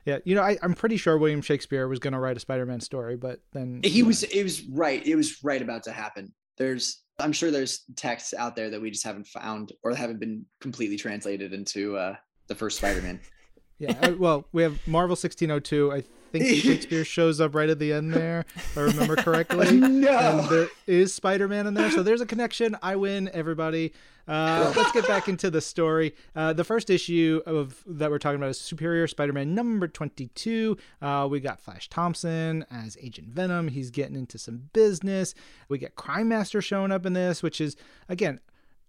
[0.05, 2.80] Yeah, you know, I, I'm pretty sure William Shakespeare was going to write a Spider-Man
[2.80, 4.24] story, but then He was.
[4.24, 5.05] It was right.
[5.05, 6.34] It was right about to happen.
[6.57, 7.01] There's.
[7.18, 10.97] I'm sure there's texts out there that we just haven't found or haven't been completely
[10.97, 12.16] translated into uh,
[12.47, 13.20] the first Spider-Man.
[13.78, 15.91] Yeah, uh, well, we have Marvel 1602.
[15.91, 16.03] I
[16.40, 19.68] think Shakespeare shows up right at the end there, if I remember correctly.
[19.76, 20.48] And no.
[20.48, 22.78] there is Spider-Man in there, so there's a connection.
[22.82, 23.94] I win, everybody.
[24.28, 26.16] Uh, let's get back into the story.
[26.36, 30.78] Uh, the first issue of that we're talking about is Superior Spider-Man number 22.
[31.02, 33.68] Uh, we got Flash Thompson as Agent Venom.
[33.68, 35.36] He's getting into some business.
[35.70, 37.76] We get Crime Master showing up in this, which is
[38.10, 38.40] again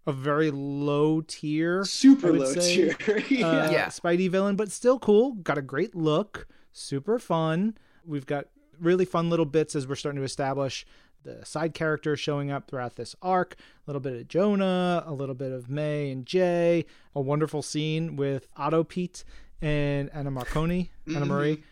[0.07, 2.97] a very low tier Super low say, tier.
[3.45, 3.69] uh.
[3.71, 3.87] Yeah.
[3.87, 5.33] Spidey villain, but still cool.
[5.35, 7.77] Got a great look, super fun.
[8.05, 8.47] We've got
[8.81, 10.87] really fun little bits as we're starting to establish
[11.25, 13.57] the side characters showing up throughout this arc.
[13.59, 18.15] A little bit of Jonah, a little bit of May and Jay, a wonderful scene
[18.17, 19.25] with Otto Pete
[19.61, 21.29] and Anna Marconi, Anna Mhm.
[21.29, 21.65] Marie,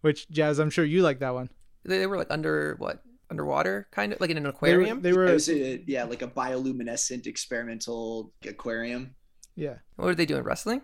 [0.00, 1.50] which Jazz, I'm sure you like that one.
[1.84, 5.02] They they were like under what underwater, kind of like in an They were- aquarium.
[5.02, 9.14] They It were, was a, yeah, like a bioluminescent experimental aquarium.
[9.54, 10.42] yeah, What were they doing?
[10.42, 10.82] Wrestling?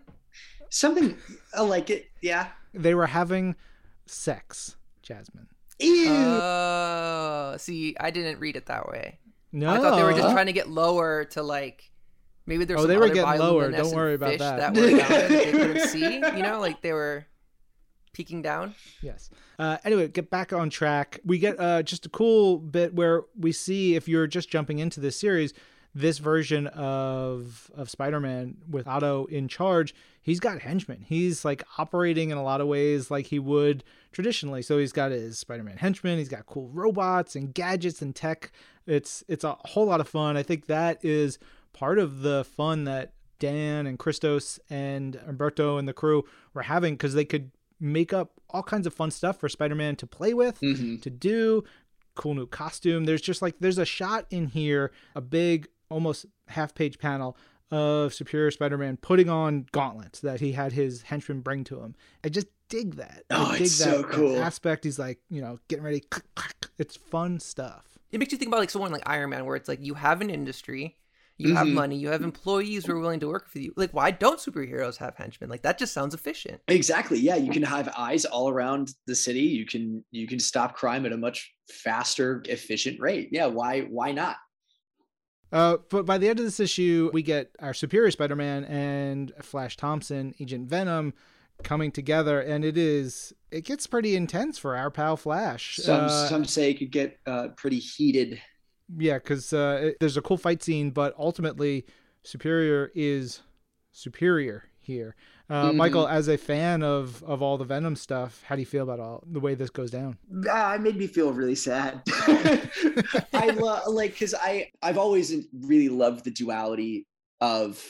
[0.71, 1.19] Something
[1.55, 2.07] I like it.
[2.21, 2.49] Yeah.
[2.75, 3.57] They were having
[4.07, 5.49] sex, Jasmine.
[5.79, 6.09] Ew.
[6.11, 9.19] Oh, see, I didn't read it that way.
[9.53, 11.91] No, I thought they were just trying to get lower to like
[12.47, 13.71] maybe there's Oh, some they were other getting lower.
[13.71, 14.75] Don't worry about fish that.
[14.75, 16.15] that were down that they couldn't see.
[16.15, 17.27] You know, like they were
[18.13, 18.75] peeking down.
[19.03, 19.31] Yes.
[19.59, 21.21] Uh, anyway, get back on track.
[21.25, 25.01] We get uh, just a cool bit where we see if you're just jumping into
[25.01, 25.53] this series,
[25.95, 31.03] this version of of Spider-Man with Otto in charge, he's got henchmen.
[31.07, 34.63] He's like operating in a lot of ways like he would traditionally.
[34.63, 36.19] So he's got his Spider-Man henchmen.
[36.19, 38.53] He's got cool robots and gadgets and tech.
[38.87, 40.37] It's it's a whole lot of fun.
[40.37, 41.39] I think that is
[41.73, 46.95] part of the fun that Dan and Christos and Humberto and the crew were having
[46.95, 47.51] because they could
[47.81, 51.03] make up all kinds of fun stuff for Spider-Man to play with, Mhm.
[51.03, 51.65] to do.
[52.15, 53.05] Cool new costume.
[53.07, 57.37] There's just like there's a shot in here, a big almost half-page panel
[57.73, 61.95] of Superior Spider-Man putting on gauntlets that he had his henchmen bring to him.
[62.23, 63.25] I just dig that.
[63.31, 64.39] Oh, I dig it's that, so that cool.
[64.41, 64.85] aspect.
[64.85, 66.05] He's like, you know, getting ready.
[66.79, 67.87] It's fun stuff.
[68.13, 70.21] It makes you think about like someone like Iron Man, where it's like you have
[70.21, 70.97] an industry,
[71.39, 71.73] you have Mhm.
[71.73, 73.73] money, you have employees who are willing to work for you.
[73.75, 75.49] Like, why don't superheroes have henchmen?
[75.49, 76.61] Like that just sounds efficient.
[76.69, 77.19] Exactly.
[77.19, 79.41] Yeah, you can have eyes all around the city.
[79.41, 83.31] You can you can stop crime at a much faster, efficient rate.
[83.33, 84.37] Yeah, why why not?
[85.53, 89.77] Uh, but by the end of this issue, we get our Superior Spider-Man and Flash
[89.77, 91.13] Thompson, Agent Venom,
[91.63, 95.77] coming together, and it is it gets pretty intense for our pal Flash.
[95.77, 98.41] Some Uh, some say it could get uh, pretty heated.
[98.99, 101.85] yeah, because uh, there's a cool fight scene, but ultimately,
[102.25, 103.43] Superior is
[103.93, 105.15] superior here.
[105.53, 105.77] Uh, Mhm.
[105.77, 109.01] Michael, as a fan of of all the Venom stuff, how do you feel about
[109.01, 110.17] all the way this goes down?
[110.49, 112.01] Ah, it made me feel really sad.
[113.35, 117.07] I love like because I I've always really loved the duality
[117.43, 117.83] of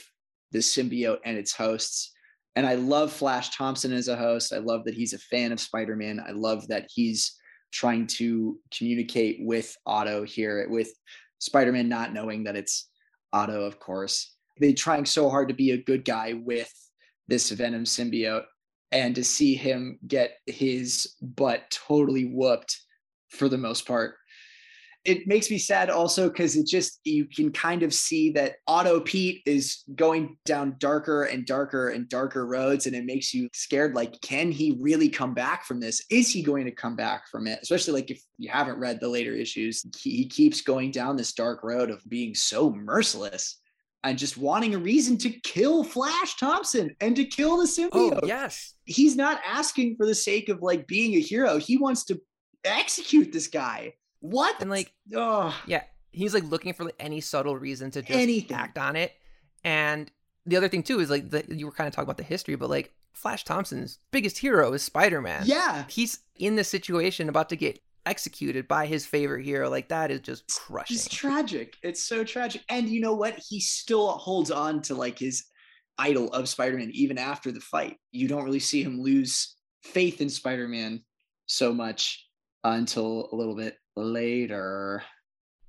[0.51, 2.11] the symbiote and its hosts,
[2.57, 4.53] and I love Flash Thompson as a host.
[4.53, 6.19] I love that he's a fan of Spider Man.
[6.27, 7.39] I love that he's
[7.71, 10.93] trying to communicate with Otto here, with
[11.39, 12.89] Spider Man not knowing that it's
[13.33, 14.35] Otto, of course.
[14.59, 16.73] They're trying so hard to be a good guy with
[17.33, 18.45] this Venom symbiote
[18.91, 22.79] and to see him get his butt totally whooped
[23.31, 24.17] for the most part.
[25.07, 29.01] It makes me sad also because it just, you can kind of see that Otto
[29.01, 32.87] Pete is going down darker and darker and darker roads.
[32.87, 36.05] And it makes you scared like, can he really come back from this?
[36.11, 37.61] Is he going to come back from it?
[37.63, 41.65] Especially like if you haven't read the later issues, he keeps going down this dark
[41.65, 43.62] road of being so merciless
[44.05, 47.91] and just wanting a reason to kill Flash Thompson and to kill the symbiote
[48.23, 51.59] Oh yes, he's not asking for the sake of like being a hero.
[51.59, 52.21] He wants to
[52.65, 53.95] execute this guy.
[54.21, 54.61] What?
[54.61, 55.83] and like oh, yeah,
[56.13, 58.57] he's like looking for like any subtle reason to just Anything.
[58.57, 59.13] act on it.
[59.65, 60.11] And
[60.47, 62.57] the other thing too is like the, you were kind of talking about the history,
[62.57, 65.43] but like Flash Thompson's biggest hero is Spider Man.
[65.45, 65.85] yeah.
[65.89, 69.69] he's in this situation about to get executed by his favorite hero.
[69.69, 70.97] Like that is just crushing.
[70.97, 71.77] It's tragic.
[71.83, 72.63] It's so tragic.
[72.69, 73.39] And you know what?
[73.49, 75.45] He still holds on to like his
[75.99, 77.97] idol of Spider-Man even after the fight.
[78.11, 81.03] You don't really see him lose faith in Spider-Man
[81.47, 82.27] so much
[82.65, 85.03] until a little bit later.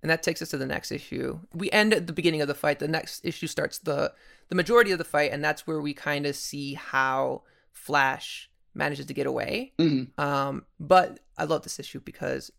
[0.02, 1.40] And that takes us to the next issue.
[1.54, 2.80] We end at the beginning of the fight.
[2.80, 4.14] The next issue starts the
[4.50, 9.06] the majority of the fight, and that's where we kind of see how Flash manages
[9.08, 9.74] to get away.
[9.80, 10.18] Mhm.
[10.20, 12.52] Um, but I love this issue because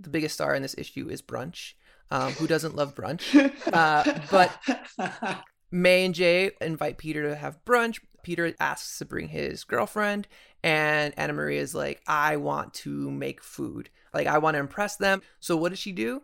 [0.00, 1.74] the biggest star in this issue is Brunch.
[2.10, 3.34] Um, who doesn't love Brunch?
[3.72, 7.98] Uh, but- May and Jay invite Peter to have brunch.
[8.22, 10.26] Peter asks to bring his girlfriend,
[10.62, 13.90] and Anna Maria is like, I want to make food.
[14.14, 15.20] Like, I want to impress them.
[15.40, 16.22] So, what does she do?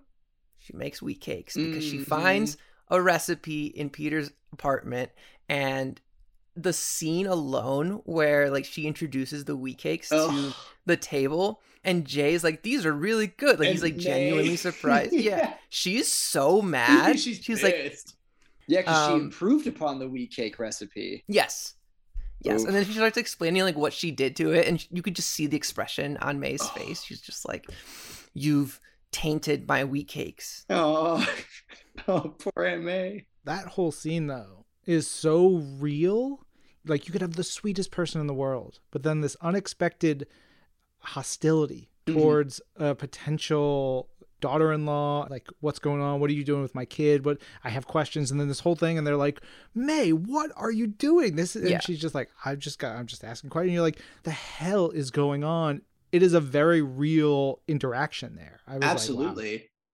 [0.58, 2.06] She makes wheat cakes because she Mhm.
[2.06, 2.56] finds
[2.88, 5.10] a recipe in Peter's apartment.
[5.48, 6.00] And
[6.57, 12.05] the scene alone where, like, she introduces the wheat cakes to Oh, the table, and
[12.05, 13.59] Jay's like, These are really good.
[13.59, 15.12] Like, he's and like genuinely surprised.
[15.12, 15.36] yeah.
[15.36, 15.55] Yeah.
[15.68, 17.18] She's so mad.
[17.18, 17.94] She's, She's like,
[18.66, 21.24] yeah, because she um, improved upon the wheat cake recipe.
[21.28, 21.74] Yes.
[22.40, 22.61] Yes.
[22.62, 22.66] Oof.
[22.68, 25.30] And then she starts explaining like what she did to it and you could just
[25.30, 26.66] see the expression on May's Oh.
[26.68, 27.02] face.
[27.02, 27.66] She's just like
[28.34, 28.80] you've
[29.12, 30.64] tainted my wheat cakes.
[30.70, 31.26] Oh,
[32.09, 33.26] oh, poor Aunt May.
[33.44, 36.43] That whole scene though is so real.
[36.87, 40.26] Like you could have the sweetest person in the world, but then this unexpected
[41.01, 42.14] hostility Mhm.
[42.14, 44.09] towards a potential
[44.41, 46.20] daughter-in-law like what's going on?
[46.20, 47.24] What are you doing with my kid?
[47.24, 48.30] What i have questions.
[48.30, 49.41] And then this whole thing and they're like
[49.74, 51.37] may what are you doing?
[51.37, 51.80] This and Yeah.
[51.80, 53.68] she's just like i've just got i'm just asking questions.
[53.68, 55.80] And you're like the hell is going on?
[56.12, 58.61] It is a very real interaction there.
[58.66, 59.35] I was like, wow.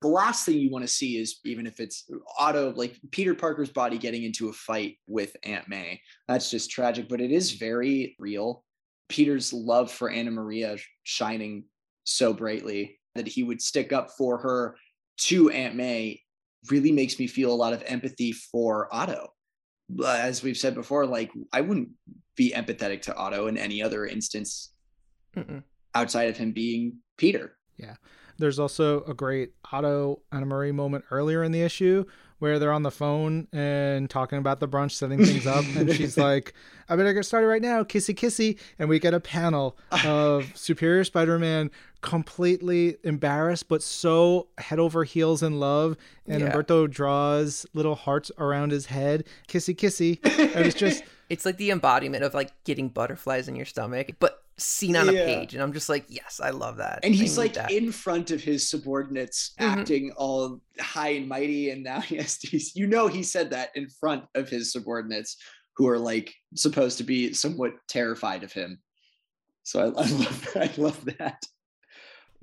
[0.02, 3.68] The last thing you want to see is even if it's Otto, like Peter Parker's
[3.70, 6.00] body getting into a fight with Aunt May.
[6.26, 8.64] That's just tragic, but it is very real.
[9.08, 11.64] Peter's love for Anna Maria shining
[12.04, 14.76] so brightly that he would stick up for her
[15.18, 16.22] to Aunt May
[16.70, 19.28] really makes me feel a lot of empathy for Otto.
[19.88, 21.90] But As we've said before, like I wouldn't
[22.36, 24.72] be empathetic to Otto in any other instance
[25.36, 25.62] Mm-mm.
[25.94, 27.56] outside of him being Peter.
[28.40, 32.04] There's also a great Otto Anna Marie moment earlier in the issue
[32.38, 36.16] where they're on the phone and talking about the brunch, setting things up, and she's
[36.16, 36.54] like,
[36.88, 39.76] "I better get started right now, kissy kissy," and we get a panel
[40.06, 41.70] of Superior Spider-Man
[42.00, 46.50] completely embarrassed but so head over heels in love, and Yeah.
[46.50, 50.18] Humberto draws little hearts around his head, kissy kissy,
[50.56, 54.42] and it's just It's like the embodiment of like getting butterflies in your stomach, but
[54.60, 55.54] seen on a page.
[55.54, 57.00] And I'm just like, yes, I love that.
[57.02, 57.70] and he's like that.
[57.70, 59.66] in front of his subordinates Mhm.
[59.80, 63.70] acting all high and mighty and now he has to you know he said that
[63.74, 65.36] in front of his subordinates
[65.76, 68.78] who are like supposed to be somewhat terrified of him
[69.62, 71.42] so i, I love i love that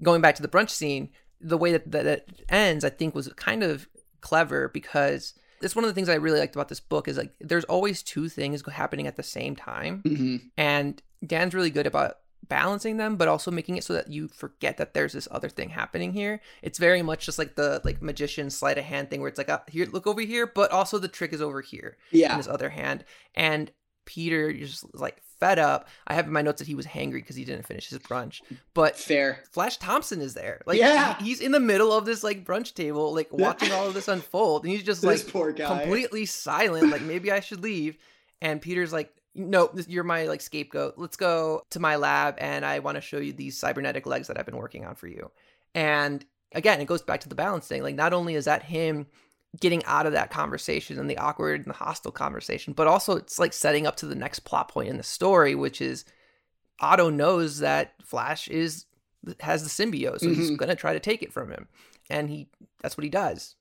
[0.02, 1.10] going back to the brunch scene,
[1.42, 3.88] the way that, that it ends, I think, was kind of
[4.22, 7.34] clever because it's one of the things I really liked about this book is like
[7.40, 10.42] there's always two things happening at the same time, Mhm.
[10.58, 14.78] and Dan's really good about balancing them, but also making it so that you forget
[14.78, 16.40] that there's this other thing happening here.
[16.62, 19.50] It's very much just like the like magician sleight of hand thing where it's like,
[19.50, 22.48] uh, here, look over here, but also the trick is over here Yeah, in this
[22.48, 23.04] other hand.
[23.36, 23.72] And
[24.06, 25.88] Peter just like fed up.
[26.08, 28.42] I have in my notes that he was hangry because he didn't finish his brunch,
[28.74, 30.62] but fair Flash Thompson is there.
[30.66, 31.18] Like, Yeah.
[31.20, 34.08] he- he's in the middle of this like brunch table, like watching all of this
[34.08, 36.92] unfold, and he's just like poor guy completely silent.
[36.92, 37.98] Like, maybe I should leave.
[38.42, 40.96] And Peter's like, "No, you're my like scapegoat.
[40.98, 44.38] Let's go to my lab, and I want to show you these cybernetic legs that
[44.40, 45.32] I've been working on for you."
[45.76, 46.24] And
[46.54, 47.84] again, it goes back to the balance thing.
[47.84, 49.08] Like, not only is that him
[49.60, 53.40] getting out of that conversation and the awkward and the hostile conversation, but also it's
[53.40, 56.06] like setting up to the next plot point in the story, which is
[56.80, 58.86] Otto knows that Flash is
[59.42, 60.58] has the symbiote, so he's Mhm.
[60.58, 61.68] gonna try to take it from him,
[62.10, 62.48] and he
[62.82, 63.56] that's what he does.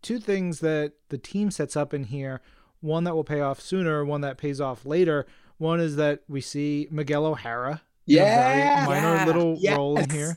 [0.00, 2.40] two things that the team sets up in here
[2.80, 5.24] one that will pay off sooner one that pays off later
[5.58, 9.26] one is that we see miguel o'hara in a very yeah minor Yeah.
[9.26, 10.34] little role in here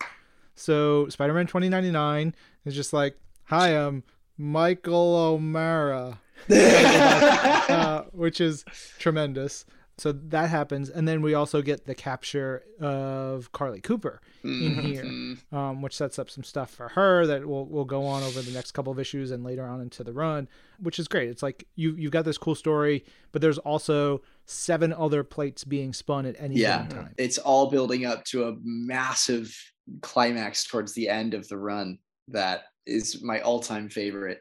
[0.53, 2.35] so spider-man 2099
[2.65, 4.03] is just like hi i'm
[4.37, 6.19] michael o'mara
[6.49, 8.65] uh, which is
[8.99, 9.65] tremendous
[9.97, 15.05] so that happens and then we also get the capture of carly cooper in here.
[15.05, 15.53] Mhm.
[15.53, 18.51] um, which sets up some stuff for her that will will go on over the
[18.51, 21.29] next couple of issues and later on into the run, which is great.
[21.29, 25.93] It's like you you've got this cool story, but there's also seven other plates being
[25.93, 26.83] spun at any Yeah.
[26.83, 27.15] given time.
[27.17, 29.55] it's all building up to a massive
[30.01, 34.39] climax towards the end of the run that is my all-time favorite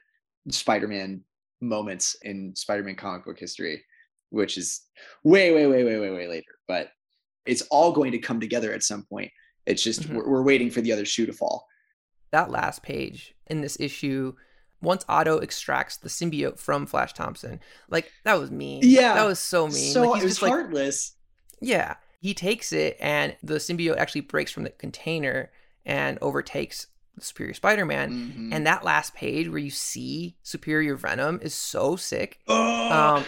[0.50, 1.22] spider-man
[1.60, 3.82] moments in spider-man comic book history
[4.30, 4.82] which is
[5.22, 6.90] way way way way way way later but
[7.46, 9.30] it's all going to come together at some point
[9.66, 10.14] It's just Mhm.
[10.16, 11.66] we're, we're waiting for the other shoe to fall.
[12.32, 14.34] that last page in this issue
[14.82, 19.14] once otto extracts the symbiote from flash thompson like that was mean Yeah.
[19.14, 21.16] that was so mean So like, it was like heartless.
[21.62, 25.50] yeah he takes it and the symbiote actually breaks from the container
[25.86, 26.88] and overtakes
[27.20, 28.10] superior spider-man
[28.50, 28.54] Mhm.
[28.54, 33.24] and that last page where you see superior venom is so sick oh, um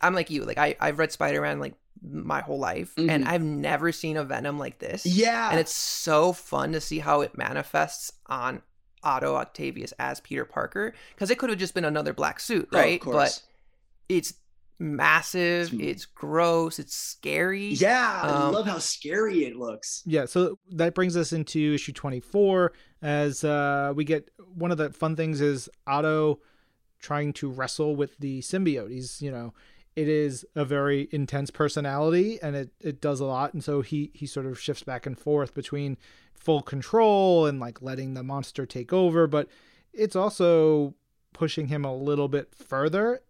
[0.00, 3.26] i'm like you like I, i've read spider-man like my whole life and Mhm.
[3.28, 7.20] i've never seen a venom like this yeah, and it's so fun to see how
[7.22, 8.60] it manifests on
[9.04, 12.78] Otto Octavius as Peter Parker because it could have just been another black suit, Oh,
[12.78, 13.00] of right?
[13.00, 13.14] course.
[13.14, 13.42] but
[14.08, 14.34] it's
[14.78, 17.68] massive, It's- it's gross, it's scary.
[17.70, 20.02] yeah, I um, love how scary it looks.
[20.06, 22.72] Yeah, so that brings us into issue 24
[23.02, 26.38] as uh, we get one of the fun things is Otto
[27.00, 28.90] trying to wrestle with the symbiote.
[28.90, 29.52] He's, you know,
[29.96, 33.52] it is a very intense personality and it, it does a lot.
[33.54, 35.98] And so he, he sort of shifts back and forth between
[36.32, 39.48] full control and like letting the monster take over, but
[39.92, 40.94] it's also
[41.32, 43.20] pushing him a little bit further.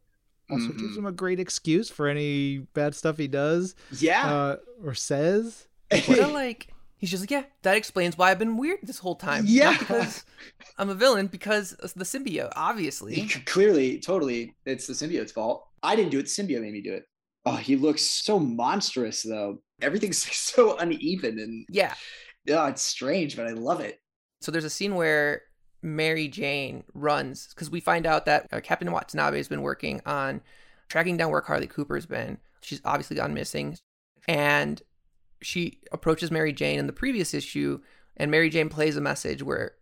[0.51, 0.99] Also gives Mhm.
[0.99, 5.67] him a great excuse for any bad stuff he does Yeah, uh, or says.
[6.07, 6.69] What a, like
[7.03, 9.43] he's just like, yeah, that explains why I've been weird this whole time.
[9.47, 9.73] Yeah.
[9.73, 10.25] Not because
[10.79, 13.27] I'm a villain, because of the symbiote, obviously.
[13.45, 15.67] clearly, totally, it's the symbiote's fault.
[15.83, 16.23] I didn't do it.
[16.23, 17.05] The symbiote made me do it.
[17.45, 19.59] Oh, he looks so monstrous though.
[19.81, 21.93] Everything's so uneven and Yeah.
[22.45, 23.99] yeah, it's strange, but I love it.
[24.41, 25.43] So there's a scene where
[25.83, 30.41] Mary Jane runs because we find out that uh, Captain Watanabe has been working on
[30.89, 32.39] tracking down where Carly Cooper's been.
[32.61, 33.77] She's obviously gone missing,
[34.29, 34.81] and
[35.43, 37.81] she approaches Mary Jane in the previous issue,
[38.17, 39.73] and Mary Jane plays a message where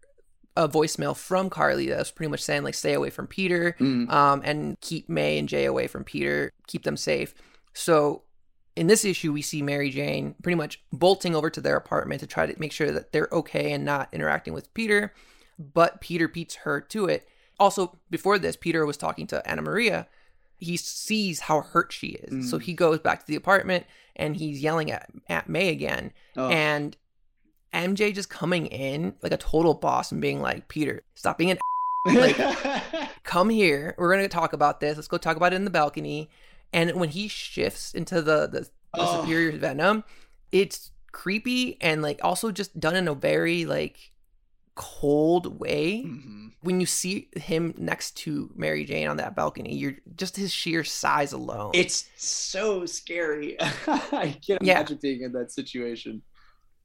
[0.56, 4.10] a voicemail from Carly that's pretty much saying like stay away from Peter, Mm.
[4.10, 7.34] um, and keep May and Jay away from Peter, keep them safe.
[7.72, 8.22] So
[8.76, 12.26] in this issue, we see Mary Jane pretty much bolting over to their apartment to
[12.26, 15.12] try to make sure that they're okay and not interacting with Peter,
[15.58, 17.28] but Peter beats her to it.
[17.58, 20.08] Also, before this, Peter was talking to Anna Maria.
[20.60, 22.50] He sees how hurt she is.
[22.50, 22.62] So Mm.
[22.62, 26.12] he goes back to the apartment and he's yelling at, at May again.
[26.36, 26.48] Oh.
[26.50, 26.96] And
[27.72, 31.58] MJ just coming in like a total boss and being like, Peter, stop being an
[32.14, 32.36] like-
[33.24, 33.94] come here.
[33.98, 34.96] We're gonna talk about this.
[34.96, 36.30] Let's go talk about it in the balcony.
[36.72, 39.20] And when he shifts into the the, the Oh.
[39.22, 40.04] superior venom,
[40.52, 44.09] it's creepy and like also just done in a very like
[44.74, 46.02] cold way.
[46.04, 46.52] Mhm.
[46.62, 50.84] When you see him next to Mary Jane on that balcony, you're just his sheer
[50.84, 51.70] size alone.
[51.74, 53.56] It's so scary.
[53.86, 54.78] I can't Yeah.
[54.78, 56.22] imagine being in that situation.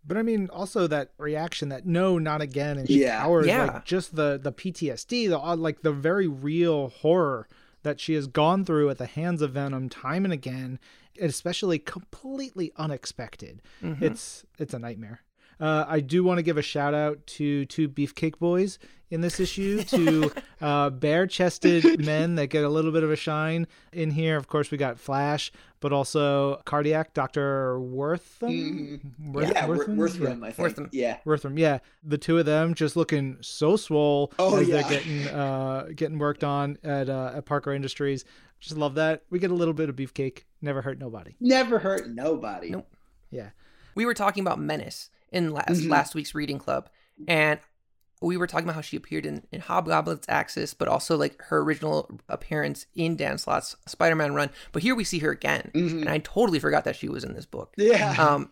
[0.07, 3.21] But I mean, also that reaction that no, not again, and she Yeah.
[3.21, 3.47] cowers.
[3.47, 3.65] Yeah.
[3.65, 7.47] Like just the the PTSD, the uh, like the very real horror
[7.83, 10.79] that she has gone through at the hands of Venom time and again,
[11.19, 13.61] especially completely unexpected.
[13.81, 14.01] Mhm.
[14.01, 15.21] It's it's a nightmare.
[15.59, 18.77] Uh, I do want to give a shout out to two Beefcake Boys
[19.11, 20.31] in this issue, to
[20.61, 24.35] uh, bare chested men that get a little bit of a shine in here.
[24.35, 27.79] Of course, we got Flash, but also Cardiac, Dr.
[27.79, 28.49] Wortham.
[28.49, 29.33] Mhm.
[29.33, 29.97] Worth- yeah, Wor- Wortham?
[29.97, 30.47] Wortham, Yeah.
[30.47, 30.57] I think.
[30.57, 30.89] Wortham.
[30.91, 31.17] Yeah.
[31.23, 31.77] Wortham, yeah.
[32.03, 34.81] The two of them just looking so swole Oh, as yeah.
[34.81, 38.25] they're getting uh, getting worked on at uh, at Parker Industries.
[38.59, 39.21] Just love that.
[39.29, 40.43] We get a little bit of beefcake.
[40.61, 41.35] Never hurt nobody.
[41.39, 42.71] Never hurt nobody.
[42.71, 42.87] Nope.
[43.29, 43.49] Yeah.
[43.93, 45.89] we were talking about Menace in last Mhm.
[45.89, 46.89] last week's reading club,
[47.27, 47.59] and
[48.21, 51.59] we were talking about how she appeared in, in Hobgoblin's Axis, but also like her
[51.59, 54.49] original appearance in Dan Slott's Spider-Man run.
[54.71, 56.01] But here we see her again, Mhm.
[56.01, 57.73] and I totally forgot that she was in this book.
[57.77, 58.15] Yeah.
[58.17, 58.51] Um,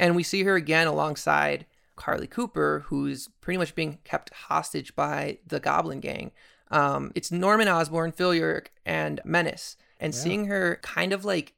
[0.00, 1.66] and we see her again alongside
[1.96, 6.32] Carly Cooper, who's pretty much being kept hostage by the Goblin Gang.
[6.70, 10.20] Um, it's Norman Osborn, Phil Urich, and Menace, and Yeah.
[10.20, 11.52] seeing her kind of like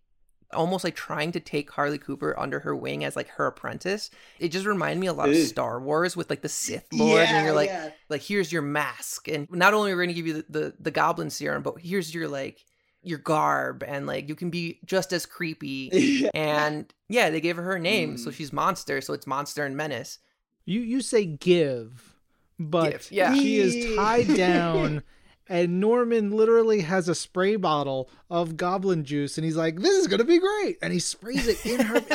[0.52, 4.10] almost like trying to take Carly Cooper under her wing as like her apprentice.
[4.38, 7.44] It just reminded me a lot of Star Wars with like the Sith Lord, and
[7.44, 7.90] you're like, yeah.
[8.08, 10.74] like here's your mask, and not only are we going to give you the, the
[10.80, 12.64] the Goblin serum, but here's your like
[13.02, 16.28] your garb, and like you can be just as creepy.
[16.34, 18.34] And yeah, they gave her her name, so Mm.
[18.34, 20.18] she's Monster, so it's Monster and Menace.
[20.64, 22.14] You you say give,
[22.58, 23.34] but Give, yeah.
[23.34, 25.02] she is tied down.
[25.48, 30.06] And Norman literally has a spray bottle of goblin juice, and he's like, "This is
[30.08, 31.96] gonna be great!" And he sprays it in her.
[31.96, 32.10] it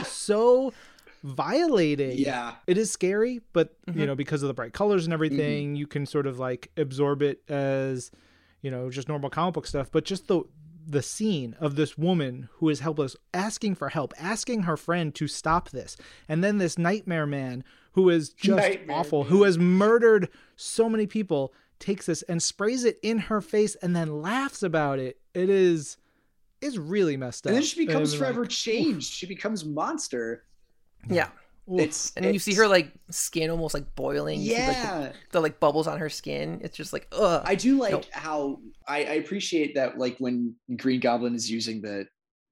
[0.00, 0.72] is so
[1.22, 2.18] violating.
[2.18, 2.54] Yeah.
[2.66, 4.06] it is scary, but you Mhm.
[4.06, 7.42] know, because of the bright colors and everything, you can sort of like absorb it
[7.48, 8.10] as,
[8.62, 9.90] you know, just normal comic book stuff.
[9.92, 10.42] But just the
[10.88, 15.28] the scene of this woman who is helpless, asking for help, asking her friend to
[15.28, 15.96] stop this,
[16.28, 17.62] and then this nightmare man
[17.92, 19.30] who is just Nightmare awful, man.
[19.30, 23.96] who has murdered so many people, takes this and sprays it in her face and
[23.96, 25.18] then laughs about it.
[25.34, 25.96] It is
[26.60, 27.50] is really messed up.
[27.50, 29.10] And then she becomes forever like, changed.
[29.12, 30.44] She becomes monster.
[31.08, 31.30] Yeah.
[31.72, 34.40] It's And then you see her like skin almost like boiling.
[34.40, 34.98] You see, like, Yeah.
[35.00, 36.60] the, the like bubbles on her skin.
[36.62, 37.42] It's just like ugh.
[37.44, 38.04] I do like Nope.
[38.10, 42.06] how I, I appreciate that like when Green Goblin is using the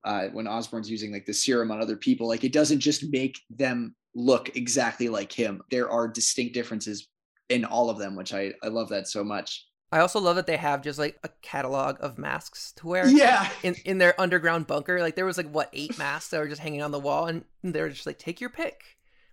[0.04, 3.38] uh when Osborn's using like the serum on other people, like it doesn't just make
[3.50, 5.60] them look exactly like him.
[5.70, 7.08] There are distinct differences
[7.48, 9.66] in all of them, which I I love that so much.
[9.90, 13.08] I also love that they have just like a catalog of masks to wear.
[13.08, 13.48] Yeah.
[13.62, 16.60] In, in their underground bunker, like there was like what eight masks that were just
[16.60, 18.82] hanging on the wall, and they were just like, "Take your pick."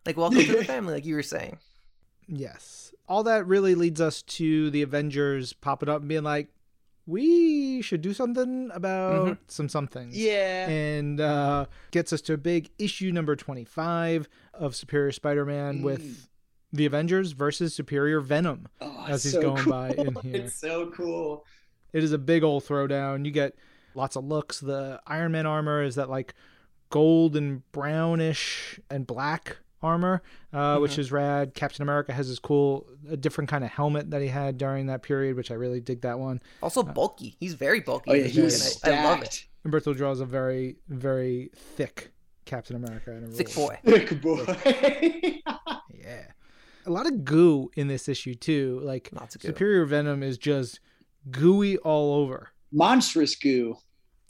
[0.06, 1.58] Like, welcome to the family, like you were saying.
[2.28, 2.94] Yes.
[3.08, 6.48] All that really leads us to the Avengers popping up and being like,
[7.06, 10.10] we should do something about some something.
[10.12, 10.68] Yeah.
[10.68, 15.84] And uh, gets us to a big issue number 25 of Superior Spider Man Mm.
[15.84, 16.28] with
[16.76, 18.68] the Avengers versus Superior Venom.
[18.82, 19.72] Oh, as he's so going cool.
[19.74, 20.36] by in here.
[20.46, 21.46] It's so cool.
[21.94, 23.26] It is a big old throwdown.
[23.26, 23.56] You get
[23.94, 24.60] lots of looks.
[24.60, 26.34] The Iron Man armor is that like
[26.90, 30.22] gold and brownish and black armor,
[30.52, 31.54] uh, which is rad.
[31.54, 35.04] Captain America has this cool, a different kind of helmet that he had during that
[35.04, 36.42] period, which I really dig that one.
[36.62, 37.36] Also bulky.
[37.40, 38.12] He's very bulky.
[38.12, 39.34] Oh in yeah, this he book, was and I, I love it.
[39.34, 39.50] stacked.
[39.66, 42.12] Humberto draws a very, very thick
[42.46, 43.12] Captain America.
[43.12, 43.70] In a Thick roll.
[43.70, 43.80] boy.
[43.86, 45.42] Thick boy.
[45.98, 46.26] Yeah.
[46.86, 48.80] A lot of goo in this issue, too.
[48.84, 49.48] Like, Lots of goo.
[49.50, 50.80] Superior Venom is just
[51.32, 52.50] gooey all over.
[52.72, 53.78] Monstrous goo.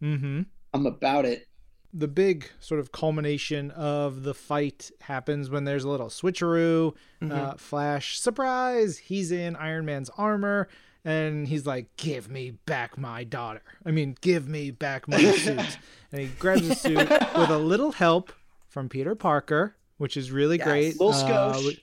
[0.01, 0.41] Mm hmm.
[0.74, 1.47] I'm about it.
[1.93, 6.93] the big sort of culmination of the fight happens when there's a little switcheroo.
[7.22, 8.97] Uh, Flash, surprise!
[8.97, 10.68] He's in Iron Man's armor,
[11.06, 13.62] and he's like, "Give me back my daughter.
[13.86, 15.78] I mean, give me back my suit."
[16.12, 18.34] and he grabs the suit with a little help
[18.68, 20.68] from Peter Parker, which is really Yes.
[20.68, 20.99] great.
[20.99, 21.53] Little Uh, skosh.
[21.53, 21.78] wi-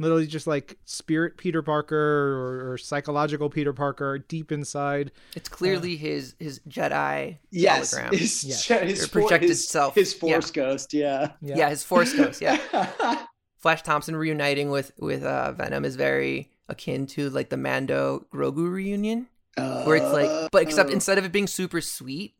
[0.00, 5.10] Literally just like spirit Peter Parker or, or psychological Peter Parker deep inside.
[5.34, 7.94] It's clearly his his Jedi Yes.
[7.94, 8.12] hologram.
[8.14, 8.64] His, Yes.
[8.66, 9.94] his, Or for- projected his- self.
[9.96, 10.20] His Yeah.
[10.20, 10.94] force ghost.
[10.94, 11.32] Yeah.
[11.42, 11.68] yeah.
[11.68, 12.40] his Force Ghost.
[12.40, 12.58] Yeah,
[13.58, 18.70] Flash Thompson reuniting with with uh, Venom is very akin to like the Mando Grogu
[18.70, 19.26] reunion,
[19.56, 20.92] Uh, where it's like, but except Oh.
[20.92, 22.34] instead of it being super sweet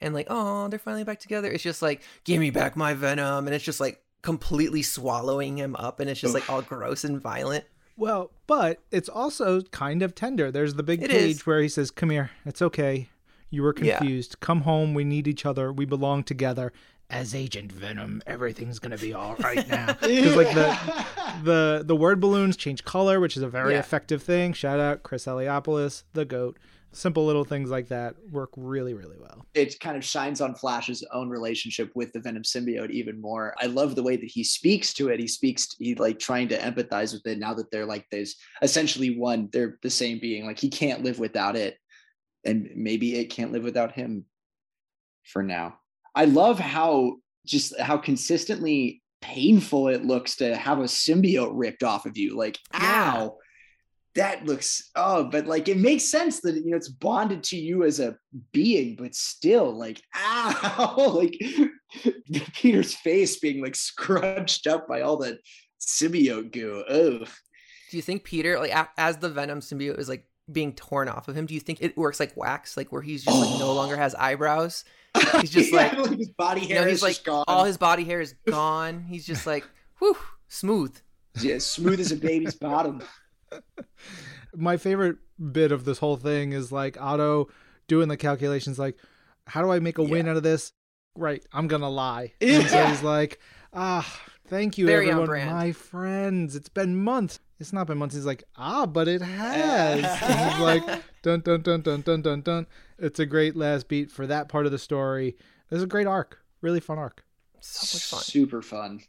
[0.00, 3.46] and like, oh, they're finally back together, it's just like, give me back my Venom,
[3.46, 7.20] and it's just like completely swallowing him up, and it's just like all gross and
[7.20, 7.64] violent.
[7.96, 10.50] Well, but it's also kind of tender.
[10.50, 11.46] There's the big It page is.
[11.46, 12.30] where he says, "Come here.
[12.44, 13.08] It's okay.
[13.50, 13.98] You were Yeah.
[13.98, 14.40] confused.
[14.40, 14.94] Come home.
[14.94, 15.72] We need each other.
[15.72, 16.72] We belong together."
[17.10, 19.92] As Agent Venom, everything's gonna be all right now.
[20.00, 21.04] Because like the
[21.44, 23.80] the the word balloons change color, which is a very Yeah.
[23.80, 24.54] effective thing.
[24.54, 26.58] Shout out Chris Eliopoulos, the goat.
[26.94, 29.44] Simple little things like that work really, really well.
[29.54, 33.54] it kind of shines on Flash's own relationship with the Venom symbiote even more.
[33.60, 35.18] I love the way that he speaks to it.
[35.20, 39.18] He speaks, he like trying to empathize with it now that they're like there's essentially
[39.18, 40.46] one, they're the same being.
[40.46, 41.76] Like he can't live without it.
[42.44, 44.24] And maybe it can't live without him
[45.24, 45.78] for now.
[46.14, 47.16] I love how
[47.46, 52.36] just how consistently painful it looks to have a symbiote ripped off of you.
[52.36, 53.12] Like, Yeah.
[53.16, 53.36] ow.
[54.14, 57.82] That looks oh, but like it makes sense that you know it's bonded to you
[57.84, 58.16] as a
[58.52, 61.36] being, but still, like, ow, like
[62.54, 65.38] Peter's face being like scrunched up by all the
[65.80, 66.84] symbiote goo.
[66.88, 67.18] Oh,
[67.90, 71.36] Do you think Peter, like as the Venom symbiote is like being torn off of
[71.36, 73.74] him, do you think it works like wax, like where he's just like no oh.
[73.74, 74.84] longer has eyebrows?
[75.40, 77.44] He's just like- his body You hair know, is like just gone.
[77.46, 79.04] all his body hair is gone.
[79.08, 79.64] He's just like,
[80.00, 80.16] whew,
[80.48, 80.96] smooth.
[81.40, 83.00] yeah, smooth as a baby's bottom.
[84.54, 85.16] my favorite
[85.52, 87.48] bit of this whole thing is like Otto
[87.88, 88.96] doing the calculations like
[89.46, 90.72] how do I make a win out of this?
[91.16, 92.32] Right, I'm gonna lie.
[92.40, 93.38] And so he's like,
[93.72, 96.56] ah, thank you Very everyone, my friends.
[96.56, 97.40] It's been months.
[97.60, 98.14] It's not been months.
[98.14, 100.04] He's like, ah, but it has.
[100.22, 100.84] and he's like,
[101.22, 102.66] dun dun dun dun dun dun dun.
[102.98, 105.36] It's a great last beat for that part of the story.
[105.70, 107.24] It's a great arc, really fun arc.
[107.60, 108.20] So much fun.
[108.20, 109.00] Super fun.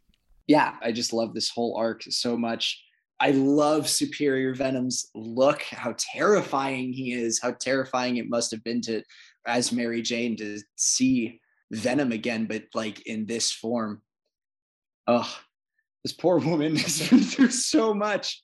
[0.48, 2.85] Yeah, I just love this whole arc so much.
[3.20, 8.82] I love Superior Venom's look, how terrifying he is, how terrifying it must have been
[8.82, 9.04] to,
[9.48, 11.40] as Mary Jane, to see
[11.72, 14.02] Venom again, but like in this form.
[15.08, 15.38] Oh,
[16.04, 18.44] this poor woman has been through so much.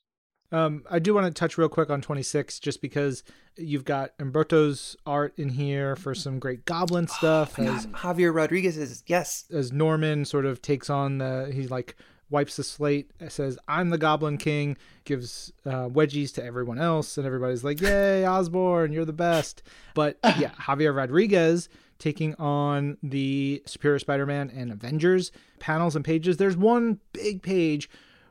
[0.54, 3.24] Um, I do want to touch real quick on 26, just because
[3.58, 7.58] you've got Humberto's art in here for some great goblin stuff.
[7.58, 9.46] Oh as, Javier Rodriguez is yes.
[9.52, 11.96] as Norman sort of takes on the, he's like
[12.32, 17.28] wipes the slate, says, I'm the Goblin King, gives uh, wedgies to everyone else, and
[17.28, 19.62] everybody's like, Yay, Osborn, you're the best.
[19.94, 21.70] But yeah, Javier Rodriguez
[22.00, 26.38] taking on the Superior Spider Man and Avengers panels and pages.
[26.38, 27.88] There's one big page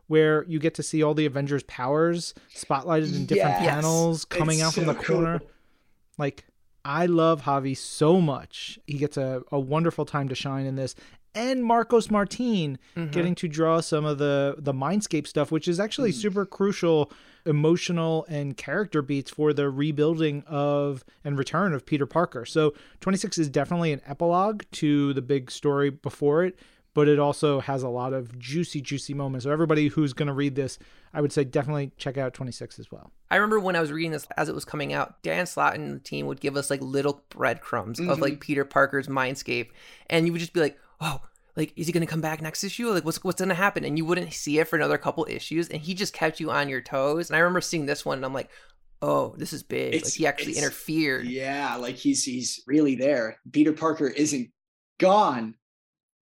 [0.09, 3.75] where you get to see all the Avengers' powers spotlighted in different Yes.
[3.75, 5.39] panels coming out from so the corner.
[5.39, 5.49] cool.
[6.19, 6.45] Like,
[6.85, 8.81] I love Javi so much.
[8.89, 10.97] He gets a, a wonderful time to shine in this.
[11.35, 13.13] And Marcos Martin Mhm.
[13.13, 17.11] getting to draw some of the the Mindscape stuff, which is actually super crucial
[17.47, 22.45] emotional and character beats for the rebuilding of and return of Peter Parker.
[22.45, 26.59] So 26 is definitely an epilogue to the big story before it,
[26.93, 29.45] but it also has a lot of juicy, juicy moments.
[29.45, 30.79] So everybody who's going to read this,
[31.15, 33.11] I would say definitely check out 26 as well.
[33.31, 35.95] I remember when I was reading this as it was coming out, Dan Slott and
[35.95, 38.21] the team would give us like little breadcrumbs of Mhm.
[38.21, 39.71] like Peter Parker's mindscape,
[40.11, 41.21] and you would just be like, "Oh,
[41.57, 42.91] like is he gonna come back next issue?
[42.91, 45.81] Like what's what's gonna happen?" And you wouldn't see it for another couple issues, and
[45.83, 47.29] he just kept you on your toes.
[47.31, 48.51] And I remember seeing this one, and I'm like,
[49.03, 49.95] "Oh, this is big!
[49.95, 53.39] It's- like he actually interfered." Yeah, like he's he's really there.
[53.53, 54.51] Peter Parker isn't
[54.99, 55.55] gone,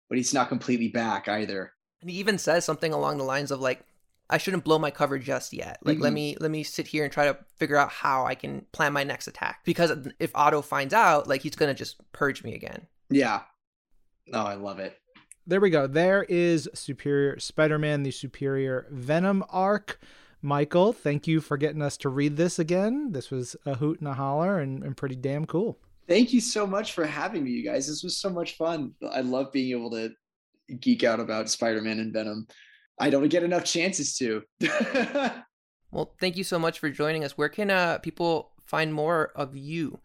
[0.09, 1.74] but he's not completely back either.
[2.01, 3.86] And he even says something along the lines of like,
[4.30, 5.78] "I shouldn't blow my cover just yet.
[5.84, 6.15] Like let Mhm.
[6.15, 9.03] me let me sit here and try to figure out how I can plan my
[9.03, 13.43] next attack because if Otto finds out, like he's gonna just purge me again." Yeah.
[14.32, 14.97] Oh, I love it.
[15.45, 15.88] There we go.
[15.88, 19.99] There is Superior Spider Man, the Superior Venom arc.
[20.41, 23.11] Michael, thank you for getting us to read this again.
[23.11, 25.80] This was a hoot and a holler and, and pretty damn cool.
[26.07, 27.88] Thank you so much for having me, you guys.
[27.88, 28.93] This was so much fun.
[29.11, 30.11] I love being able to
[30.80, 32.47] geek out about Spider-Man and Venom.
[32.99, 34.43] I don't get enough chances to.
[35.93, 37.38] Well, thank you so much for joining us.
[37.38, 39.99] Where can uh, people find more of you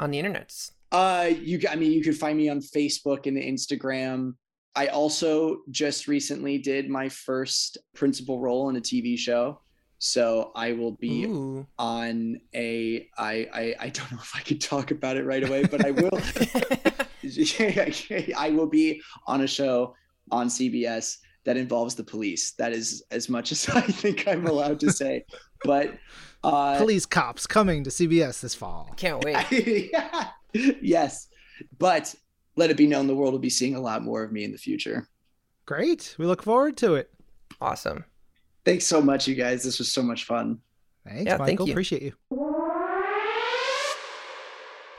[0.00, 0.72] on the internets?
[0.92, 4.34] Uh, you, I mean, you could find me on Facebook and Instagram.
[4.74, 9.60] I also just recently did my first principal role in a TV show,
[9.98, 11.66] so I will be Ooh.
[11.78, 13.08] on a.
[13.16, 15.92] I, I I don't know if I could talk about it right away, but I
[15.92, 16.10] will.
[18.36, 19.94] I will be on a show
[20.30, 22.52] on CBS that involves the police.
[22.52, 25.24] That is as much as I think I'm allowed to say.
[25.64, 25.94] But
[26.44, 28.92] uh, Police cops coming to CBS this fall.
[28.96, 29.90] Can't wait.
[30.82, 31.28] yes,
[31.78, 32.14] but
[32.56, 34.52] let it be known the world will be seeing a lot more of me in
[34.52, 35.08] the future.
[35.66, 36.14] Great.
[36.18, 37.10] We look forward to it.
[37.60, 38.04] Awesome.
[38.64, 39.62] Thanks so much, you guys.
[39.62, 40.58] This was so much fun.
[41.06, 41.66] Thanks, Yeah, thank Michael.
[41.68, 41.72] you.
[41.72, 42.12] Appreciate you.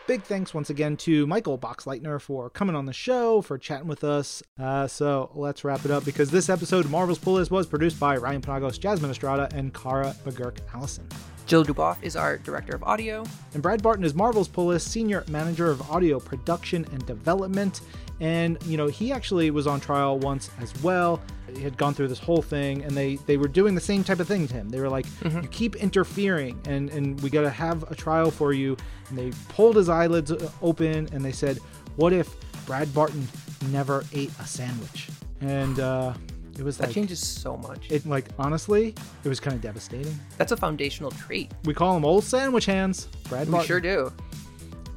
[0.08, 4.06] Big thanks once again to Michael Boxleitner for coming on the show, for chatting with
[4.06, 4.42] us.
[4.58, 8.00] Uh, so let's wrap it up because this episode of Marvel's Pull List was produced
[8.00, 11.06] by Ryan Penagos, Jasmine Estrada, and Kara McGuirk Allison.
[11.46, 13.26] Jill Duboff is our director of audio.
[13.54, 17.82] And Brad Barton is Marvel's Pull List Senior Manager of Audio Production and Development.
[18.22, 21.22] And, you know, he actually was on trial once as well.
[21.56, 24.20] He had gone through this whole thing, and they, they were doing the same type
[24.20, 24.70] of thing to him.
[24.70, 28.54] They were like, you keep interfering, and, and we got to have a trial for
[28.54, 28.76] you.
[29.10, 31.60] And they pulled his eyelids uh, open, and they said,
[31.96, 32.36] what if
[32.66, 33.28] Brad Barton
[33.72, 35.08] never ate a sandwich?
[35.42, 36.14] And uh,
[36.58, 37.90] it was That like, changes so much.
[37.92, 38.94] it, like, honestly,
[39.24, 40.20] it was kind of devastating.
[40.38, 41.52] That's a foundational trait.
[41.64, 43.08] We call him Old Sandwich Hands.
[43.30, 43.68] Brad We Barton.
[43.68, 44.12] sure do.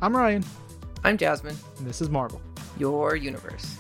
[0.03, 0.45] I'm Ryan,
[1.05, 2.41] I'm Jasmine, and this is Marvel.
[2.79, 3.77] your universe.